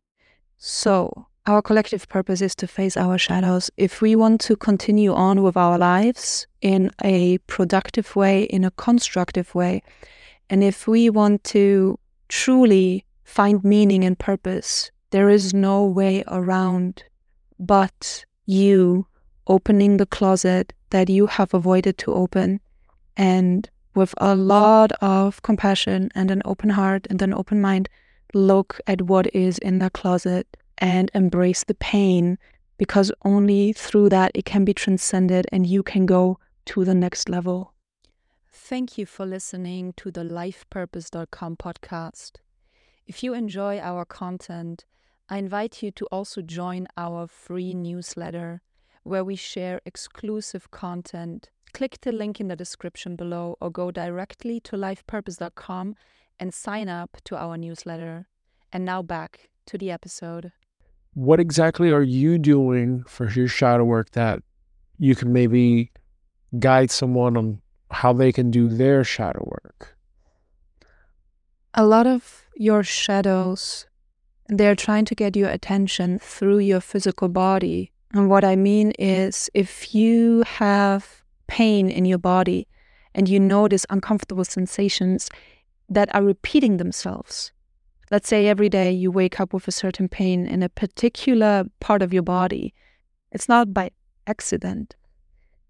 So, 0.57 1.27
our 1.45 1.61
collective 1.61 2.09
purpose 2.09 2.41
is 2.41 2.55
to 2.55 2.67
face 2.67 2.97
our 2.97 3.17
shadows. 3.17 3.71
If 3.77 4.01
we 4.01 4.15
want 4.15 4.41
to 4.41 4.55
continue 4.57 5.13
on 5.13 5.43
with 5.43 5.55
our 5.55 5.77
lives 5.77 6.45
in 6.61 6.91
a 7.03 7.37
productive 7.47 8.15
way, 8.15 8.43
in 8.43 8.65
a 8.65 8.71
constructive 8.71 9.55
way, 9.55 9.81
and 10.49 10.63
if 10.63 10.87
we 10.87 11.09
want 11.09 11.43
to 11.45 11.97
truly 12.27 13.05
find 13.23 13.63
meaning 13.63 14.03
and 14.03 14.19
purpose, 14.19 14.91
there 15.11 15.29
is 15.29 15.53
no 15.53 15.85
way 15.85 16.23
around 16.27 17.03
but 17.59 18.25
you 18.45 19.07
opening 19.47 19.97
the 19.97 20.05
closet 20.05 20.73
that 20.89 21.09
you 21.09 21.27
have 21.27 21.53
avoided 21.53 21.97
to 21.97 22.13
open 22.13 22.59
and 23.15 23.69
with 23.95 24.13
a 24.17 24.35
lot 24.35 24.91
of 25.01 25.41
compassion 25.41 26.09
and 26.13 26.29
an 26.29 26.41
open 26.45 26.69
heart 26.69 27.07
and 27.09 27.21
an 27.21 27.33
open 27.33 27.59
mind, 27.59 27.89
look 28.33 28.79
at 28.87 29.03
what 29.03 29.33
is 29.33 29.57
in 29.59 29.79
that 29.79 29.93
closet 29.93 30.57
and 30.77 31.09
embrace 31.13 31.63
the 31.63 31.73
pain 31.73 32.37
because 32.77 33.11
only 33.23 33.73
through 33.73 34.09
that 34.09 34.31
it 34.35 34.45
can 34.45 34.63
be 34.63 34.73
transcended 34.73 35.47
and 35.51 35.65
you 35.65 35.81
can 35.83 36.05
go 36.05 36.39
to 36.65 36.85
the 36.85 36.93
next 36.93 37.29
level. 37.29 37.73
Thank 38.51 38.97
you 38.97 39.05
for 39.05 39.25
listening 39.25 39.93
to 39.97 40.11
the 40.11 40.23
lifepurpose.com 40.23 41.57
podcast. 41.57 42.33
If 43.05 43.23
you 43.23 43.33
enjoy 43.33 43.79
our 43.79 44.03
content, 44.03 44.85
I 45.29 45.37
invite 45.37 45.81
you 45.81 45.91
to 45.91 46.05
also 46.07 46.41
join 46.41 46.87
our 46.97 47.27
free 47.27 47.73
newsletter 47.73 48.61
where 49.03 49.23
we 49.23 49.35
share 49.35 49.79
exclusive 49.85 50.69
content. 50.69 51.49
Click 51.73 51.99
the 52.01 52.11
link 52.11 52.41
in 52.41 52.49
the 52.49 52.55
description 52.55 53.15
below 53.15 53.55
or 53.61 53.69
go 53.69 53.89
directly 53.89 54.59
to 54.61 54.75
lifepurpose.com 54.75 55.95
and 56.39 56.53
sign 56.53 56.89
up 56.89 57.17
to 57.25 57.35
our 57.35 57.57
newsletter. 57.57 58.27
And 58.71 58.85
now 58.85 59.01
back 59.01 59.49
to 59.67 59.77
the 59.77 59.91
episode. 59.91 60.51
What 61.13 61.39
exactly 61.39 61.91
are 61.91 62.03
you 62.03 62.37
doing 62.37 63.03
for 63.07 63.29
your 63.29 63.47
shadow 63.47 63.83
work 63.83 64.11
that 64.11 64.43
you 64.99 65.15
can 65.15 65.33
maybe 65.33 65.91
guide 66.59 66.91
someone 66.91 67.37
on 67.37 67.61
how 67.91 68.13
they 68.13 68.31
can 68.31 68.51
do 68.51 68.67
their 68.67 69.03
shadow 69.03 69.43
work? 69.45 69.97
A 71.73 71.85
lot 71.85 72.07
of 72.07 72.45
your 72.55 72.83
shadows, 72.83 73.85
they're 74.47 74.75
trying 74.75 75.05
to 75.05 75.15
get 75.15 75.35
your 75.35 75.49
attention 75.49 76.19
through 76.19 76.59
your 76.59 76.81
physical 76.81 77.29
body. 77.29 77.91
And 78.13 78.29
what 78.29 78.43
I 78.43 78.55
mean 78.55 78.91
is, 78.99 79.49
if 79.53 79.93
you 79.93 80.43
have 80.47 81.23
pain 81.47 81.89
in 81.89 82.05
your 82.05 82.17
body 82.17 82.67
and 83.13 83.27
you 83.27 83.39
notice 83.39 83.85
uncomfortable 83.89 84.45
sensations 84.45 85.29
that 85.89 86.13
are 86.15 86.23
repeating 86.23 86.77
themselves, 86.77 87.51
let's 88.11 88.27
say 88.27 88.47
every 88.47 88.69
day 88.69 88.91
you 88.91 89.11
wake 89.11 89.39
up 89.39 89.53
with 89.53 89.67
a 89.67 89.71
certain 89.71 90.07
pain 90.07 90.45
in 90.45 90.63
a 90.63 90.69
particular 90.69 91.65
part 91.79 92.01
of 92.01 92.13
your 92.13 92.23
body, 92.23 92.73
it's 93.31 93.49
not 93.49 93.73
by 93.73 93.91
accident 94.25 94.95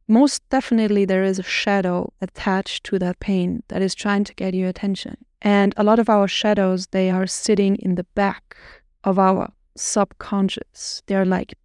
most 0.08 0.48
definitely 0.50 1.06
there 1.06 1.24
is 1.24 1.38
a 1.38 1.44
shadow 1.44 2.14
attached 2.22 2.84
to 2.86 3.00
that 3.00 3.20
pain 3.20 3.64
that 3.68 3.82
is 3.82 3.94
trying 3.94 4.24
to 4.24 4.34
get 4.36 4.54
your 4.54 4.70
attention. 4.70 5.18
And 5.42 5.74
a 5.78 5.84
lot 5.84 6.00
of 6.00 6.10
our 6.10 6.28
shadows, 6.28 6.88
they 6.88 7.10
are 7.10 7.28
sitting 7.28 7.76
in 7.78 7.96
the 7.96 8.06
back 8.16 8.56
of 9.04 9.20
our 9.20 9.52
subconscious. 9.76 11.04
They're 11.08 11.26
like 11.26 11.56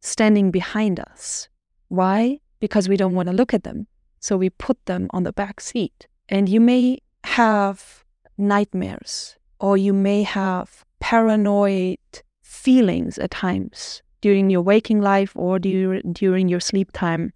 standing 0.00 0.50
behind 0.50 1.00
us. 1.00 1.48
Why? 1.88 2.38
Because 2.60 2.88
we 2.88 2.96
don't 2.96 3.14
want 3.14 3.28
to 3.28 3.34
look 3.34 3.52
at 3.52 3.64
them. 3.64 3.86
So 4.20 4.36
we 4.36 4.50
put 4.50 4.82
them 4.86 5.08
on 5.10 5.24
the 5.24 5.32
back 5.32 5.60
seat. 5.60 6.06
And 6.28 6.48
you 6.48 6.60
may 6.60 7.00
have 7.24 8.04
nightmares 8.38 9.36
or 9.58 9.76
you 9.76 9.92
may 9.92 10.22
have 10.22 10.84
paranoid 11.00 11.98
feelings 12.42 13.18
at 13.18 13.30
times 13.30 14.02
during 14.20 14.50
your 14.50 14.62
waking 14.62 15.00
life 15.00 15.32
or 15.34 15.58
during 15.58 16.48
your 16.48 16.60
sleep 16.60 16.92
time 16.92 17.32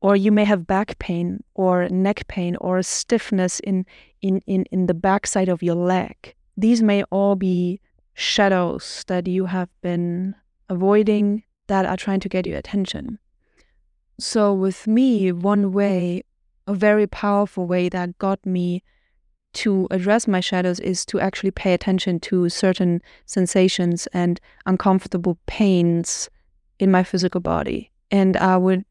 or 0.00 0.14
you 0.16 0.30
may 0.30 0.44
have 0.44 0.66
back 0.66 0.98
pain 0.98 1.42
or 1.54 1.88
neck 1.88 2.26
pain 2.28 2.56
or 2.60 2.82
stiffness 2.82 3.60
in, 3.60 3.86
in, 4.22 4.40
in, 4.46 4.64
in 4.70 4.86
the 4.86 4.94
backside 4.94 5.48
of 5.48 5.62
your 5.62 5.74
leg. 5.74 6.34
These 6.56 6.82
may 6.82 7.02
all 7.04 7.36
be 7.36 7.80
shadows 8.14 9.04
that 9.08 9.26
you 9.26 9.46
have 9.46 9.68
been 9.82 10.34
avoiding 10.68 11.44
that 11.68 11.86
are 11.86 11.96
trying 11.96 12.20
to 12.20 12.28
get 12.28 12.46
your 12.46 12.58
attention. 12.58 13.18
So, 14.18 14.54
with 14.54 14.86
me, 14.86 15.32
one 15.32 15.72
way, 15.72 16.22
a 16.66 16.74
very 16.74 17.06
powerful 17.06 17.66
way 17.66 17.88
that 17.88 18.18
got 18.18 18.44
me 18.46 18.82
to 19.56 19.88
address 19.90 20.28
my 20.28 20.40
shadows 20.40 20.80
is 20.80 21.06
to 21.06 21.18
actually 21.18 21.50
pay 21.50 21.72
attention 21.72 22.20
to 22.20 22.48
certain 22.48 23.00
sensations 23.24 24.06
and 24.12 24.40
uncomfortable 24.66 25.38
pains 25.46 26.28
in 26.78 26.90
my 26.90 27.02
physical 27.02 27.40
body. 27.40 27.90
And 28.10 28.36
I 28.36 28.58
would 28.58 28.84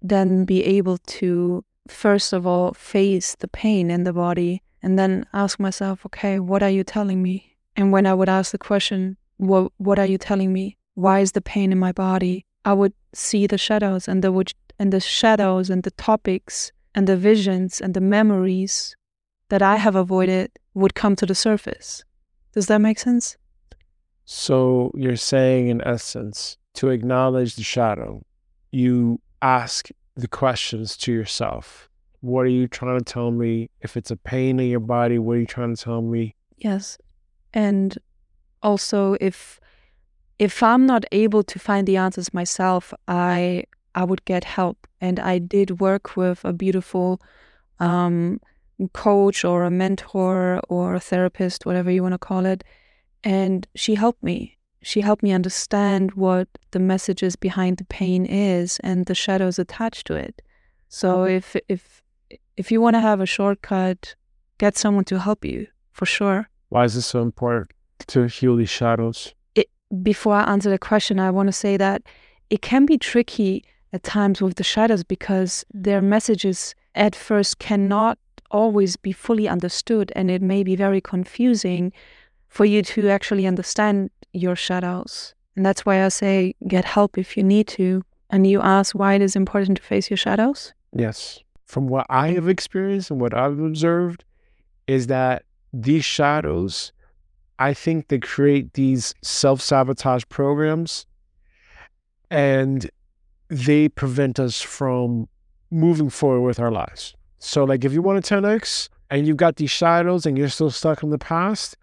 then 0.00 0.44
be 0.44 0.64
able 0.64 0.98
to, 0.98 1.64
first 1.88 2.32
of 2.32 2.46
all, 2.46 2.72
face 2.72 3.36
the 3.36 3.48
pain 3.48 3.90
in 3.90 4.04
the 4.04 4.12
body 4.12 4.62
and 4.82 4.98
then 4.98 5.26
ask 5.34 5.60
myself, 5.60 6.06
okay, 6.06 6.38
what 6.38 6.62
are 6.62 6.70
you 6.70 6.84
telling 6.84 7.22
me? 7.22 7.56
And 7.76 7.92
when 7.92 8.06
I 8.06 8.14
would 8.14 8.28
ask 8.28 8.52
the 8.52 8.58
question, 8.58 9.16
what, 9.36 9.72
what 9.76 9.98
are 9.98 10.06
you 10.06 10.18
telling 10.18 10.52
me? 10.52 10.78
Why 10.94 11.20
is 11.20 11.32
the 11.32 11.40
pain 11.40 11.70
in 11.70 11.78
my 11.78 11.92
body? 11.92 12.46
I 12.64 12.72
would 12.72 12.94
see 13.12 13.46
the 13.46 13.58
shadows 13.58 14.08
and 14.08 14.24
the, 14.24 14.52
and 14.78 14.92
the 14.92 15.00
shadows 15.00 15.68
and 15.68 15.82
the 15.82 15.90
topics 15.92 16.72
and 16.94 17.06
the 17.06 17.16
visions 17.16 17.80
and 17.80 17.94
the 17.94 18.00
memories 18.00 18.96
that 19.48 19.62
I 19.62 19.76
have 19.76 19.96
avoided 19.96 20.50
would 20.74 20.94
come 20.94 21.16
to 21.16 21.26
the 21.26 21.34
surface. 21.34 22.04
Does 22.52 22.66
that 22.66 22.80
make 22.80 22.98
sense? 22.98 23.36
So 24.24 24.92
you're 24.94 25.16
saying, 25.16 25.68
in 25.68 25.80
essence, 25.82 26.58
to 26.74 26.90
acknowledge 26.90 27.56
the 27.56 27.62
shadow, 27.62 28.22
you 28.70 29.20
ask 29.40 29.88
the 30.16 30.28
questions 30.28 30.96
to 30.98 31.12
yourself. 31.12 31.88
What 32.20 32.40
are 32.42 32.50
you 32.50 32.68
trying 32.68 32.98
to 32.98 33.04
tell 33.04 33.30
me? 33.30 33.70
If 33.80 33.96
it's 33.96 34.10
a 34.10 34.16
pain 34.16 34.58
in 34.60 34.68
your 34.68 34.80
body, 34.80 35.18
what 35.18 35.34
are 35.34 35.40
you 35.40 35.46
trying 35.46 35.74
to 35.74 35.82
tell 35.82 36.02
me? 36.02 36.34
Yes. 36.56 36.98
And 37.54 37.96
also 38.62 39.16
if 39.20 39.60
if 40.38 40.62
I'm 40.62 40.86
not 40.86 41.04
able 41.10 41.42
to 41.42 41.58
find 41.58 41.86
the 41.86 41.96
answers 41.96 42.32
myself, 42.32 42.92
I 43.06 43.64
I 43.94 44.04
would 44.04 44.24
get 44.24 44.44
help. 44.44 44.86
And 45.00 45.18
I 45.18 45.38
did 45.38 45.80
work 45.80 46.16
with 46.16 46.44
a 46.44 46.52
beautiful 46.52 47.20
um, 47.80 48.40
coach 48.92 49.44
or 49.44 49.64
a 49.64 49.70
mentor 49.70 50.60
or 50.68 50.94
a 50.94 51.00
therapist, 51.00 51.66
whatever 51.66 51.90
you 51.90 52.02
want 52.02 52.14
to 52.14 52.18
call 52.18 52.46
it. 52.46 52.64
And 53.24 53.66
she 53.74 53.94
helped 53.94 54.22
me 54.22 54.58
she 54.82 55.00
helped 55.00 55.22
me 55.22 55.32
understand 55.32 56.12
what 56.12 56.48
the 56.70 56.78
messages 56.78 57.36
behind 57.36 57.78
the 57.78 57.84
pain 57.84 58.24
is 58.24 58.78
and 58.82 59.06
the 59.06 59.14
shadows 59.14 59.58
attached 59.58 60.06
to 60.06 60.14
it. 60.14 60.42
So 60.88 61.18
mm-hmm. 61.18 61.36
if 61.36 61.56
if 61.68 62.02
if 62.56 62.72
you 62.72 62.80
want 62.80 62.94
to 62.94 63.00
have 63.00 63.20
a 63.20 63.26
shortcut, 63.26 64.14
get 64.58 64.76
someone 64.76 65.04
to 65.04 65.18
help 65.18 65.44
you 65.44 65.66
for 65.92 66.06
sure. 66.06 66.48
Why 66.68 66.84
is 66.84 66.94
this 66.94 67.06
so 67.06 67.22
important 67.22 67.72
to 68.08 68.26
heal 68.26 68.56
these 68.56 68.70
shadows? 68.70 69.34
It, 69.54 69.68
before 70.02 70.34
I 70.34 70.44
answer 70.44 70.70
the 70.70 70.78
question, 70.78 71.18
I 71.18 71.30
want 71.30 71.48
to 71.48 71.52
say 71.52 71.76
that 71.76 72.02
it 72.50 72.62
can 72.62 72.86
be 72.86 72.98
tricky 72.98 73.64
at 73.92 74.02
times 74.02 74.40
with 74.40 74.56
the 74.56 74.64
shadows 74.64 75.02
because 75.02 75.64
their 75.72 76.02
messages 76.02 76.74
at 76.94 77.16
first 77.16 77.58
cannot 77.58 78.18
always 78.50 78.96
be 78.96 79.12
fully 79.12 79.48
understood 79.48 80.12
and 80.16 80.30
it 80.30 80.42
may 80.42 80.62
be 80.62 80.76
very 80.76 81.00
confusing 81.00 81.92
for 82.48 82.64
you 82.64 82.82
to 82.82 83.08
actually 83.08 83.46
understand 83.46 84.10
your 84.32 84.56
shadows. 84.56 85.34
And 85.56 85.66
that's 85.66 85.84
why 85.84 86.04
I 86.04 86.08
say 86.08 86.54
get 86.66 86.84
help 86.84 87.18
if 87.18 87.36
you 87.36 87.42
need 87.42 87.66
to. 87.68 88.04
And 88.30 88.46
you 88.46 88.60
ask 88.60 88.94
why 88.94 89.14
it 89.14 89.22
is 89.22 89.36
important 89.36 89.78
to 89.78 89.82
face 89.82 90.10
your 90.10 90.16
shadows? 90.16 90.72
Yes. 90.92 91.40
From 91.64 91.88
what 91.88 92.06
I 92.08 92.28
have 92.30 92.48
experienced 92.48 93.10
and 93.10 93.20
what 93.20 93.34
I've 93.34 93.58
observed, 93.58 94.24
is 94.86 95.06
that 95.06 95.44
these 95.72 96.04
shadows, 96.04 96.92
I 97.58 97.74
think 97.74 98.08
they 98.08 98.18
create 98.18 98.74
these 98.74 99.14
self 99.22 99.60
sabotage 99.60 100.24
programs 100.28 101.06
and 102.30 102.90
they 103.48 103.88
prevent 103.88 104.38
us 104.38 104.60
from 104.60 105.28
moving 105.70 106.10
forward 106.10 106.42
with 106.42 106.60
our 106.60 106.70
lives. 106.70 107.14
So, 107.38 107.64
like, 107.64 107.84
if 107.84 107.92
you 107.92 108.02
want 108.02 108.24
to 108.24 108.34
10x 108.34 108.88
and 109.10 109.26
you've 109.26 109.36
got 109.36 109.56
these 109.56 109.70
shadows 109.70 110.26
and 110.26 110.36
you're 110.36 110.48
still 110.48 110.70
stuck 110.70 111.02
in 111.02 111.10
the 111.10 111.18
past, 111.18 111.76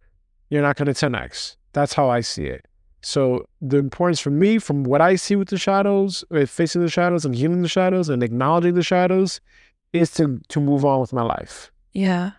you're 0.49 0.61
not 0.61 0.75
going 0.75 0.93
to 0.93 0.93
10x. 0.93 1.55
That's 1.73 1.93
how 1.93 2.09
I 2.09 2.21
see 2.21 2.45
it. 2.45 2.65
So, 3.01 3.47
the 3.61 3.77
importance 3.77 4.19
for 4.19 4.31
me, 4.31 4.57
from 4.57 4.83
what 4.83 5.01
I 5.01 5.15
see 5.15 5.35
with 5.35 5.49
the 5.49 5.57
shadows, 5.57 6.23
with 6.29 6.49
facing 6.49 6.81
the 6.81 6.89
shadows 6.89 7.25
and 7.25 7.35
healing 7.35 7.61
the 7.61 7.69
shadows 7.69 8.09
and 8.09 8.23
acknowledging 8.23 8.73
the 8.73 8.83
shadows, 8.83 9.39
is 9.93 10.11
to 10.11 10.41
to 10.49 10.59
move 10.59 10.83
on 10.83 10.99
with 10.99 11.13
my 11.13 11.21
life. 11.21 11.71
Yeah. 11.93 12.31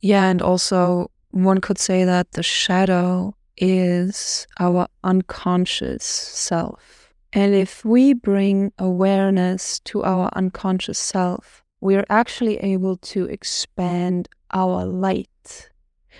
Yeah, 0.00 0.30
and 0.30 0.40
also 0.40 1.10
one 1.30 1.60
could 1.60 1.78
say 1.78 2.04
that 2.04 2.32
the 2.32 2.42
shadow 2.42 3.34
is 3.56 4.46
our 4.58 4.88
unconscious 5.04 6.04
self. 6.04 7.12
And 7.32 7.54
if 7.54 7.84
we 7.84 8.14
bring 8.14 8.72
awareness 8.78 9.78
to 9.80 10.02
our 10.02 10.30
unconscious 10.34 10.98
self, 10.98 11.62
we 11.80 11.96
are 11.96 12.04
actually 12.08 12.58
able 12.58 12.96
to 12.96 13.24
expand 13.26 14.28
our 14.52 14.84
light. 14.84 15.70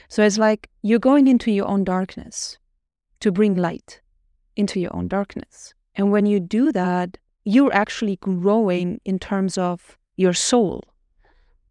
So 0.09 0.23
it's 0.23 0.38
like 0.38 0.68
you're 0.83 0.99
going 0.99 1.29
into 1.29 1.51
your 1.51 1.68
own 1.68 1.85
darkness 1.85 2.59
to 3.20 3.31
bring 3.31 3.55
light 3.55 4.01
into 4.57 4.81
your 4.81 4.94
own 4.94 5.09
darkness. 5.09 5.75
And 5.94 6.11
when 6.11 6.27
you 6.27 6.40
do 6.40 6.73
that, 6.73 7.18
you're 7.44 7.73
actually 7.73 8.16
growing 8.16 9.01
in 9.05 9.18
terms 9.18 9.59
of 9.59 9.99
your 10.16 10.33
soul. 10.33 10.85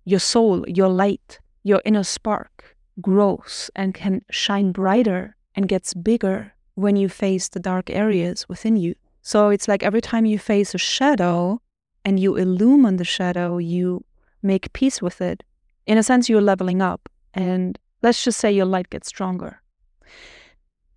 Your 0.05 0.19
soul, 0.19 0.65
your 0.67 0.89
light, 0.89 1.39
your 1.63 1.81
inner 1.85 2.03
spark 2.03 2.75
grows 3.01 3.69
and 3.75 3.93
can 3.93 4.21
shine 4.29 4.71
brighter 4.71 5.35
and 5.55 5.67
gets 5.67 5.93
bigger 5.93 6.53
when 6.75 6.95
you 6.95 7.09
face 7.09 7.49
the 7.49 7.59
dark 7.59 7.89
areas 7.89 8.47
within 8.47 8.75
you. 8.77 8.95
So 9.21 9.49
it's 9.49 9.67
like 9.67 9.83
every 9.83 10.01
time 10.01 10.25
you 10.25 10.39
face 10.39 10.73
a 10.73 10.77
shadow 10.77 11.61
and 12.05 12.19
you 12.19 12.35
illumine 12.35 12.97
the 12.97 13.03
shadow, 13.03 13.57
you 13.57 14.03
make 14.41 14.73
peace 14.73 15.01
with 15.01 15.21
it. 15.21 15.43
In 15.85 15.97
a 15.97 16.03
sense, 16.03 16.29
you're 16.29 16.41
leveling 16.41 16.81
up. 16.81 17.09
And 17.33 17.77
let's 18.01 18.23
just 18.23 18.39
say 18.39 18.51
your 18.51 18.65
light 18.65 18.89
gets 18.89 19.07
stronger. 19.07 19.61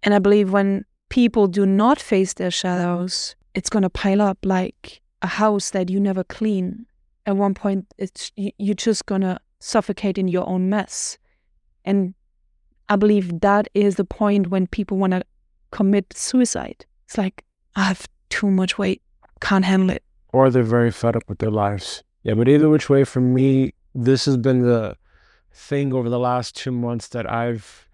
And 0.02 0.14
I 0.14 0.18
believe 0.18 0.52
when 0.52 0.84
people 1.08 1.46
do 1.46 1.66
not 1.66 2.00
face 2.00 2.34
their 2.34 2.50
shadows, 2.50 3.36
it's 3.54 3.70
going 3.70 3.82
to 3.82 3.90
pile 3.90 4.22
up 4.22 4.38
like 4.44 5.00
a 5.20 5.26
house 5.26 5.70
that 5.70 5.90
you 5.90 6.00
never 6.00 6.24
clean. 6.24 6.86
At 7.26 7.36
one 7.36 7.54
point, 7.54 7.86
it's 7.98 8.32
you're 8.36 8.74
just 8.74 9.06
going 9.06 9.20
to 9.20 9.38
suffocate 9.60 10.18
in 10.18 10.28
your 10.28 10.48
own 10.48 10.68
mess. 10.68 11.18
And 11.84 12.14
I 12.88 12.96
believe 12.96 13.40
that 13.40 13.68
is 13.74 13.96
the 13.96 14.04
point 14.04 14.48
when 14.48 14.66
people 14.66 14.98
want 14.98 15.12
to 15.12 15.22
commit 15.70 16.12
suicide. 16.16 16.84
It's 17.06 17.16
like, 17.16 17.44
I 17.76 17.84
have 17.84 18.06
too 18.28 18.50
much 18.50 18.78
weight, 18.78 19.02
can't 19.40 19.64
handle 19.64 19.90
it. 19.90 20.02
Or 20.32 20.50
they're 20.50 20.62
very 20.62 20.90
fed 20.90 21.16
up 21.16 21.24
with 21.28 21.38
their 21.38 21.50
lives. 21.50 22.02
Yeah, 22.22 22.34
but 22.34 22.48
either 22.48 22.68
which 22.68 22.88
way, 22.88 23.04
for 23.04 23.20
me, 23.20 23.74
this 23.94 24.24
has 24.24 24.36
been 24.36 24.62
the 24.62 24.96
thing 25.52 25.92
over 25.92 26.08
the 26.08 26.18
last 26.18 26.56
two 26.56 26.72
months 26.72 27.08
that 27.08 27.30
I've 27.30 27.86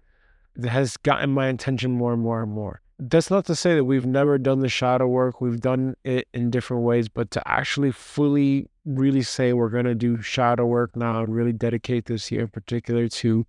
that 0.55 0.69
has 0.69 0.97
gotten 0.97 1.31
my 1.31 1.47
attention 1.47 1.91
more 1.91 2.13
and 2.13 2.21
more 2.21 2.41
and 2.43 2.51
more. 2.51 2.81
That's 2.97 3.31
not 3.31 3.45
to 3.45 3.55
say 3.55 3.75
that 3.75 3.85
we've 3.85 4.05
never 4.05 4.37
done 4.37 4.59
the 4.59 4.67
shadow 4.67 5.07
work. 5.07 5.39
We've 5.39 5.61
done 5.61 5.95
it 6.03 6.27
in 6.33 6.49
different 6.49 6.83
ways, 6.83 7.07
but 7.07 7.31
to 7.31 7.47
actually 7.47 7.91
fully, 7.91 8.67
really 8.83 9.21
say 9.21 9.53
we're 9.53 9.69
going 9.69 9.85
to 9.85 9.95
do 9.95 10.21
shadow 10.21 10.65
work 10.65 10.95
now 10.97 11.23
and 11.23 11.33
really 11.33 11.53
dedicate 11.53 12.05
this 12.05 12.29
year 12.29 12.41
in 12.41 12.47
particular 12.49 13.07
to 13.07 13.45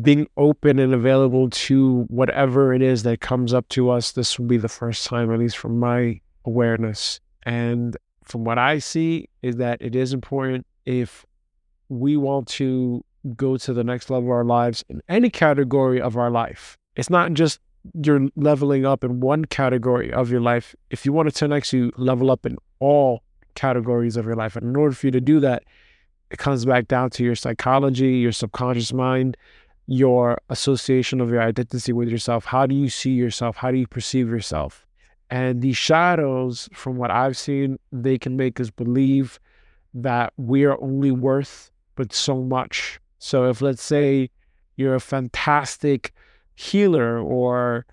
being 0.00 0.26
open 0.36 0.78
and 0.78 0.94
available 0.94 1.50
to 1.50 2.06
whatever 2.08 2.72
it 2.72 2.82
is 2.82 3.02
that 3.02 3.20
comes 3.20 3.52
up 3.52 3.68
to 3.68 3.90
us, 3.90 4.12
this 4.12 4.38
will 4.38 4.46
be 4.46 4.56
the 4.56 4.68
first 4.68 5.06
time, 5.06 5.30
at 5.30 5.38
least 5.38 5.58
from 5.58 5.78
my 5.78 6.20
awareness. 6.46 7.20
And 7.44 7.96
from 8.22 8.44
what 8.44 8.58
I 8.58 8.78
see, 8.78 9.28
is 9.42 9.56
that 9.56 9.82
it 9.82 9.94
is 9.94 10.12
important 10.12 10.66
if 10.86 11.26
we 11.88 12.16
want 12.16 12.48
to 12.48 13.04
go 13.36 13.56
to 13.56 13.72
the 13.72 13.84
next 13.84 14.10
level 14.10 14.28
of 14.28 14.32
our 14.32 14.44
lives 14.44 14.84
in 14.88 15.02
any 15.08 15.30
category 15.30 16.00
of 16.00 16.16
our 16.16 16.30
life. 16.30 16.76
It's 16.96 17.10
not 17.10 17.32
just 17.34 17.60
you're 18.02 18.28
leveling 18.36 18.86
up 18.86 19.04
in 19.04 19.20
one 19.20 19.44
category 19.44 20.12
of 20.12 20.30
your 20.30 20.40
life. 20.40 20.74
If 20.90 21.04
you 21.04 21.12
want 21.12 21.32
to 21.32 21.48
10x, 21.48 21.72
you 21.72 21.92
level 21.96 22.30
up 22.30 22.46
in 22.46 22.56
all 22.80 23.22
categories 23.54 24.16
of 24.16 24.24
your 24.24 24.36
life. 24.36 24.56
And 24.56 24.66
in 24.66 24.76
order 24.76 24.94
for 24.94 25.06
you 25.06 25.10
to 25.12 25.20
do 25.20 25.40
that, 25.40 25.64
it 26.30 26.38
comes 26.38 26.64
back 26.64 26.88
down 26.88 27.10
to 27.10 27.24
your 27.24 27.34
psychology, 27.34 28.16
your 28.16 28.32
subconscious 28.32 28.92
mind, 28.92 29.36
your 29.86 30.38
association 30.48 31.20
of 31.20 31.30
your 31.30 31.42
identity 31.42 31.92
with 31.92 32.08
yourself. 32.08 32.46
How 32.46 32.66
do 32.66 32.74
you 32.74 32.88
see 32.88 33.12
yourself? 33.12 33.56
How 33.56 33.70
do 33.70 33.76
you 33.76 33.86
perceive 33.86 34.28
yourself? 34.28 34.86
And 35.30 35.62
these 35.62 35.76
shadows, 35.76 36.68
from 36.72 36.96
what 36.96 37.10
I've 37.10 37.36
seen, 37.36 37.78
they 37.92 38.18
can 38.18 38.36
make 38.36 38.60
us 38.60 38.70
believe 38.70 39.38
that 39.94 40.32
we 40.36 40.64
are 40.64 40.80
only 40.82 41.10
worth 41.10 41.70
but 41.96 42.12
so 42.12 42.42
much. 42.42 43.00
So 43.18 43.48
if 43.48 43.62
let's 43.62 43.82
say 43.82 44.30
you're 44.76 44.94
a 44.94 45.00
fantastic 45.00 46.12
healer 46.54 47.18
or 47.18 47.86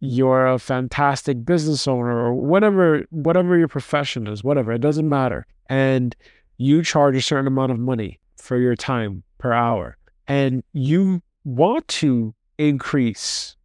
you're 0.00 0.46
a 0.46 0.58
fantastic 0.58 1.44
business 1.44 1.86
owner 1.86 2.18
or 2.18 2.34
whatever 2.34 3.04
whatever 3.10 3.56
your 3.56 3.68
profession 3.68 4.26
is, 4.26 4.42
whatever, 4.44 4.72
it 4.72 4.80
doesn't 4.80 5.08
matter. 5.08 5.46
And 5.68 6.14
you 6.58 6.82
charge 6.82 7.16
a 7.16 7.22
certain 7.22 7.46
amount 7.46 7.72
of 7.72 7.78
money 7.78 8.20
for 8.36 8.58
your 8.58 8.76
time 8.76 9.22
per 9.38 9.52
hour 9.52 9.96
and 10.26 10.62
you 10.72 11.22
want 11.44 11.86
to 11.88 12.34
increase 12.58 13.56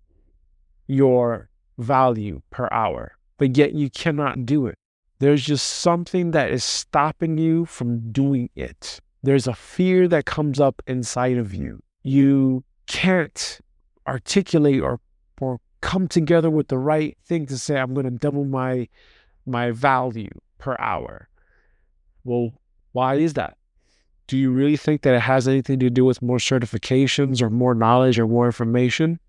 your 0.87 1.48
value 1.79 2.41
per 2.49 2.67
hour, 2.71 3.13
but 3.37 3.57
yet 3.57 3.73
you 3.73 3.89
cannot 3.89 4.45
do 4.45 4.67
it. 4.67 4.77
There's 5.19 5.43
just 5.43 5.67
something 5.67 6.31
that 6.31 6.51
is 6.51 6.63
stopping 6.63 7.37
you 7.37 7.65
from 7.65 8.11
doing 8.11 8.49
it. 8.55 8.99
There's 9.23 9.47
a 9.47 9.53
fear 9.53 10.07
that 10.07 10.25
comes 10.25 10.59
up 10.59 10.81
inside 10.87 11.37
of 11.37 11.53
you. 11.53 11.81
You 12.03 12.63
can't 12.87 13.59
articulate 14.07 14.81
or, 14.81 14.99
or 15.41 15.59
come 15.81 16.07
together 16.07 16.49
with 16.49 16.69
the 16.69 16.77
right 16.77 17.17
thing 17.25 17.45
to 17.47 17.57
say, 17.57 17.77
I'm 17.77 17.93
going 17.93 18.05
to 18.05 18.11
double 18.11 18.45
my, 18.45 18.87
my 19.45 19.71
value 19.71 20.29
per 20.57 20.75
hour. 20.79 21.27
Well, 22.23 22.51
why 22.93 23.15
is 23.15 23.33
that? 23.33 23.57
do 24.29 24.37
you 24.37 24.51
really 24.51 24.77
think 24.77 25.01
that 25.01 25.15
it 25.15 25.21
has 25.21 25.47
anything 25.47 25.79
to 25.79 25.89
do 25.89 26.05
with 26.05 26.21
more 26.21 26.37
certifications 26.37 27.41
or 27.41 27.49
more 27.49 27.73
knowledge 27.73 28.19
or 28.19 28.27
more 28.27 28.45
information? 28.45 29.19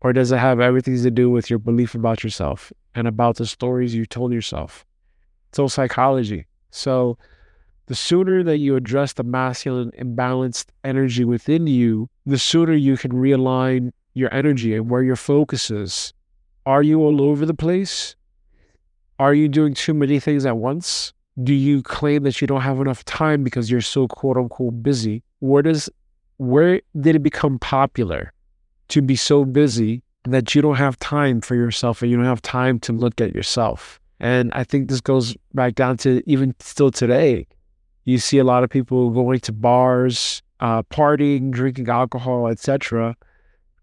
Or 0.00 0.12
does 0.12 0.30
it 0.32 0.38
have 0.38 0.60
everything 0.60 1.00
to 1.02 1.10
do 1.10 1.30
with 1.30 1.50
your 1.50 1.58
belief 1.58 1.94
about 1.94 2.22
yourself 2.22 2.72
and 2.94 3.08
about 3.08 3.36
the 3.36 3.46
stories 3.46 3.94
you 3.94 4.06
told 4.06 4.32
yourself? 4.32 4.84
It's 5.48 5.58
all 5.58 5.68
psychology. 5.68 6.46
So 6.70 7.18
the 7.86 7.94
sooner 7.94 8.42
that 8.42 8.58
you 8.58 8.76
address 8.76 9.12
the 9.14 9.24
masculine 9.24 9.90
imbalanced 9.98 10.66
energy 10.84 11.24
within 11.24 11.66
you, 11.66 12.08
the 12.26 12.38
sooner 12.38 12.74
you 12.74 12.96
can 12.96 13.12
realign 13.12 13.92
your 14.14 14.32
energy 14.32 14.74
and 14.74 14.90
where 14.90 15.02
your 15.02 15.16
focus 15.16 15.70
is. 15.70 16.12
Are 16.66 16.82
you 16.82 17.00
all 17.00 17.22
over 17.22 17.46
the 17.46 17.54
place? 17.54 18.14
Are 19.18 19.34
you 19.34 19.48
doing 19.48 19.74
too 19.74 19.94
many 19.94 20.20
things 20.20 20.46
at 20.46 20.58
once? 20.58 21.12
do 21.42 21.54
you 21.54 21.82
claim 21.82 22.24
that 22.24 22.40
you 22.40 22.46
don't 22.46 22.62
have 22.62 22.80
enough 22.80 23.04
time 23.04 23.44
because 23.44 23.70
you're 23.70 23.80
so 23.80 24.08
quote 24.08 24.36
unquote 24.36 24.82
busy? 24.82 25.22
Where 25.40 25.62
does 25.62 25.88
where 26.38 26.80
did 26.98 27.16
it 27.16 27.22
become 27.22 27.58
popular 27.58 28.32
to 28.88 29.02
be 29.02 29.16
so 29.16 29.44
busy 29.44 30.02
that 30.24 30.54
you 30.54 30.62
don't 30.62 30.76
have 30.76 30.98
time 30.98 31.40
for 31.40 31.54
yourself 31.54 32.02
and 32.02 32.10
you 32.10 32.16
don't 32.16 32.26
have 32.26 32.42
time 32.42 32.78
to 32.80 32.92
look 32.92 33.20
at 33.20 33.34
yourself? 33.34 34.00
And 34.20 34.52
I 34.52 34.64
think 34.64 34.88
this 34.88 35.00
goes 35.00 35.36
back 35.54 35.74
down 35.74 35.96
to 35.98 36.22
even 36.26 36.54
still 36.58 36.90
today. 36.90 37.46
You 38.04 38.18
see 38.18 38.38
a 38.38 38.44
lot 38.44 38.64
of 38.64 38.70
people 38.70 39.10
going 39.10 39.40
to 39.40 39.52
bars, 39.52 40.42
uh, 40.60 40.82
partying, 40.84 41.50
drinking 41.50 41.88
alcohol, 41.88 42.48
etc. 42.48 43.16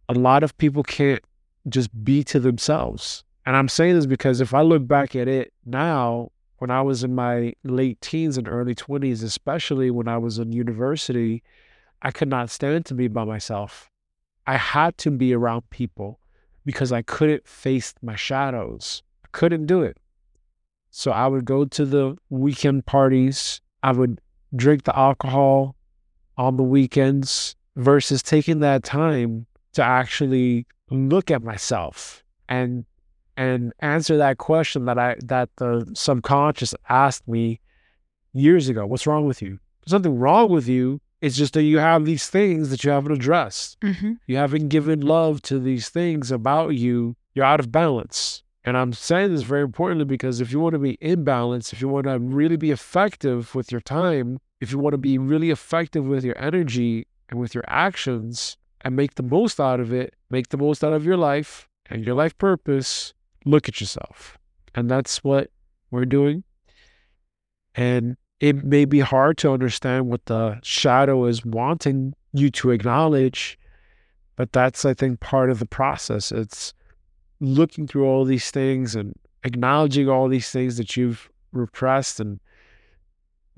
A 0.10 0.14
lot 0.14 0.44
of 0.44 0.58
people 0.58 0.84
can't 0.84 1.24
just 1.70 1.90
be 2.04 2.24
to 2.26 2.40
themselves. 2.40 3.24
And 3.46 3.56
I'm 3.56 3.70
saying 3.70 3.96
this 3.96 4.06
because 4.06 4.42
if 4.42 4.54
I 4.54 4.62
look 4.62 4.88
back 4.88 5.16
at 5.16 5.28
it 5.28 5.54
now, 5.66 6.32
when 6.58 6.72
I 6.72 6.82
was 6.82 7.04
in 7.04 7.14
my 7.14 7.54
late 7.64 8.02
teens 8.02 8.38
and 8.38 8.48
early 8.48 8.74
20s, 8.74 9.24
especially 9.24 9.92
when 9.92 10.08
I 10.08 10.18
was 10.18 10.40
in 10.40 10.52
university, 10.52 11.44
I 12.02 12.12
could 12.12 12.30
not 12.30 12.50
stand 12.50 12.86
to 12.88 12.94
be 12.94 13.08
by 13.08 13.24
myself. 13.24 13.90
I 14.48 14.58
had 14.58 14.98
to 15.00 15.12
be 15.12 15.34
around 15.34 15.70
people 15.70 16.20
because 16.66 16.92
I 16.92 17.02
couldn't 17.02 17.48
face 17.48 17.94
my 18.02 18.16
shadows. 18.16 19.04
I 19.24 19.28
couldn't 19.32 19.66
do 19.66 19.82
it. 19.82 19.98
So 20.92 21.12
I 21.12 21.28
would 21.28 21.46
go 21.46 21.66
to 21.66 21.86
the 21.86 22.18
weekend 22.30 22.86
parties. 22.86 23.62
I 23.84 23.92
would 23.92 24.22
drink 24.56 24.84
the 24.84 24.98
alcohol 24.98 25.76
on 26.38 26.58
the 26.58 26.64
weekends 26.64 27.56
versus 27.76 28.24
taking 28.24 28.60
that 28.60 28.84
time 28.84 29.46
to 29.74 29.84
actually 29.84 30.66
look 30.90 31.32
at 31.32 31.44
myself 31.44 32.24
and 32.48 32.86
and 33.38 33.74
answer 33.80 34.18
that 34.18 34.38
question 34.38 34.86
that 34.86 34.98
I 34.98 35.16
that 35.24 35.50
the 35.58 35.90
subconscious 35.94 36.74
asked 36.88 37.28
me 37.28 37.60
years 38.34 38.70
ago. 38.70 38.86
What's 38.86 39.08
wrong 39.08 39.26
with 39.26 39.42
you? 39.42 39.60
There's 39.86 40.00
nothing 40.00 40.18
wrong 40.18 40.50
with 40.50 40.68
you. 40.68 41.02
It's 41.26 41.36
just 41.36 41.56
that 41.56 41.64
you 41.64 41.80
have 41.80 42.06
these 42.06 42.30
things 42.30 42.70
that 42.70 42.84
you 42.84 42.92
haven't 42.92 43.14
addressed. 43.14 43.80
Mm-hmm. 43.80 44.14
You 44.28 44.38
haven't 44.38 44.68
given 44.68 45.02
love 45.02 45.42
to 45.44 45.58
these 45.58 45.90
things 45.90 46.30
about 46.30 46.76
you. 46.76 47.16
You're 47.34 47.46
out 47.46 47.60
of 47.60 47.72
balance. 47.72 48.44
And 48.64 48.78
I'm 48.78 48.94
saying 48.94 49.34
this 49.34 49.42
very 49.42 49.64
importantly 49.64 50.06
because 50.06 50.40
if 50.40 50.52
you 50.52 50.60
want 50.60 50.74
to 50.74 50.80
be 50.80 51.00
in 51.02 51.24
balance, 51.24 51.74
if 51.74 51.82
you 51.82 51.88
want 51.88 52.06
to 52.06 52.20
really 52.20 52.58
be 52.58 52.70
effective 52.70 53.56
with 53.56 53.72
your 53.72 53.82
time, 53.82 54.38
if 54.62 54.72
you 54.72 54.78
want 54.78 54.94
to 54.94 55.00
be 55.00 55.18
really 55.18 55.50
effective 55.50 56.06
with 56.06 56.24
your 56.24 56.38
energy 56.38 57.08
and 57.30 57.40
with 57.40 57.56
your 57.56 57.66
actions 57.68 58.58
and 58.82 58.96
make 58.96 59.16
the 59.16 59.24
most 59.24 59.60
out 59.60 59.80
of 59.80 59.92
it, 59.92 60.14
make 60.30 60.50
the 60.50 60.58
most 60.58 60.84
out 60.84 60.94
of 60.94 61.06
your 61.06 61.18
life 61.18 61.68
and 61.88 62.06
your 62.06 62.14
life 62.14 62.38
purpose, 62.38 63.16
look 63.46 63.68
at 63.68 63.82
yourself. 63.82 64.38
And 64.76 64.92
that's 64.92 65.24
what 65.24 65.50
we're 65.90 66.06
doing. 66.06 66.44
And 67.74 68.16
it 68.46 68.64
may 68.64 68.86
be 68.86 69.00
hard 69.00 69.40
to 69.40 69.52
understand 69.52 70.06
what 70.06 70.24
the 70.28 70.60
shadow 70.62 71.26
is 71.26 71.44
wanting 71.44 72.14
you 72.32 72.52
to 72.52 72.70
acknowledge, 72.70 73.58
but 74.36 74.52
that's, 74.52 74.86
I 74.86 74.94
think, 74.94 75.20
part 75.20 75.50
of 75.50 75.58
the 75.58 75.66
process. 75.66 76.32
It's 76.32 76.72
looking 77.40 77.88
through 77.88 78.06
all 78.06 78.24
these 78.24 78.52
things 78.52 78.96
and 78.96 79.16
acknowledging 79.44 80.08
all 80.10 80.28
these 80.28 80.52
things 80.52 80.78
that 80.78 80.96
you've 80.96 81.28
repressed 81.54 82.20
and 82.20 82.40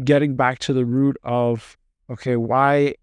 getting 0.06 0.38
back 0.38 0.60
to 0.60 0.71
the 0.71 0.86
root 0.86 1.17
of, 1.21 1.78
okay, 2.10 2.38
why 2.38 2.95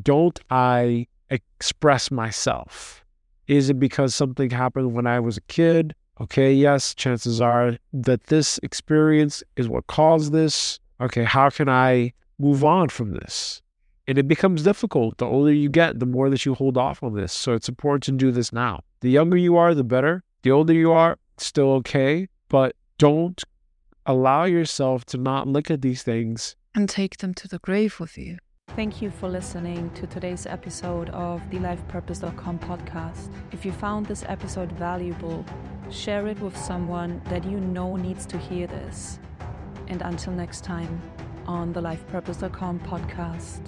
don't 0.00 0.38
I 0.48 1.08
express 1.28 2.12
myself? 2.12 3.04
Is 3.48 3.68
it 3.68 3.80
because 3.80 4.14
something 4.14 4.50
happened 4.50 4.92
when 4.92 5.08
I 5.08 5.18
was 5.18 5.38
a 5.38 5.42
kid? 5.48 5.92
Okay, 6.20 6.52
yes, 6.52 6.94
chances 6.94 7.40
are 7.40 7.78
that 7.92 8.28
this 8.28 8.60
experience 8.62 9.42
is 9.56 9.68
what 9.68 9.88
caused 9.88 10.32
this. 10.32 10.78
Okay, 11.02 11.24
how 11.24 11.50
can 11.50 11.68
I 11.68 12.12
move 12.38 12.62
on 12.62 12.88
from 12.88 13.10
this? 13.10 13.60
And 14.06 14.18
it 14.18 14.28
becomes 14.28 14.62
difficult. 14.62 15.18
The 15.18 15.26
older 15.26 15.52
you 15.52 15.68
get, 15.68 15.98
the 15.98 16.06
more 16.06 16.30
that 16.30 16.46
you 16.46 16.54
hold 16.54 16.78
off 16.78 17.02
on 17.02 17.14
this. 17.14 17.32
So 17.32 17.54
it's 17.54 17.68
important 17.68 18.04
to 18.04 18.12
do 18.12 18.30
this 18.30 18.52
now. 18.52 18.84
The 19.00 19.10
younger 19.10 19.36
you 19.36 19.56
are, 19.56 19.74
the 19.74 19.82
better. 19.82 20.22
The 20.42 20.52
older 20.52 20.72
you 20.72 20.92
are, 20.92 21.18
still 21.38 21.72
okay. 21.80 22.28
But 22.48 22.76
don't 22.98 23.42
allow 24.06 24.44
yourself 24.44 25.04
to 25.06 25.18
not 25.18 25.48
look 25.48 25.70
at 25.72 25.82
these 25.82 26.04
things 26.04 26.54
and 26.74 26.88
take 26.88 27.18
them 27.18 27.34
to 27.34 27.48
the 27.48 27.58
grave 27.58 27.98
with 27.98 28.16
you. 28.16 28.38
Thank 28.76 29.02
you 29.02 29.10
for 29.10 29.28
listening 29.28 29.90
to 29.90 30.06
today's 30.06 30.46
episode 30.46 31.10
of 31.10 31.42
the 31.50 31.58
LifePurpose.com 31.58 32.60
podcast. 32.60 33.28
If 33.50 33.64
you 33.64 33.72
found 33.72 34.06
this 34.06 34.24
episode 34.28 34.70
valuable, 34.72 35.44
share 35.90 36.28
it 36.28 36.38
with 36.40 36.56
someone 36.56 37.20
that 37.26 37.44
you 37.44 37.58
know 37.58 37.96
needs 37.96 38.24
to 38.26 38.38
hear 38.38 38.66
this. 38.66 39.18
And 39.92 40.00
until 40.00 40.32
next 40.32 40.64
time 40.64 41.02
on 41.46 41.74
the 41.74 41.82
LifePurpose.com 41.82 42.80
podcast. 42.80 43.60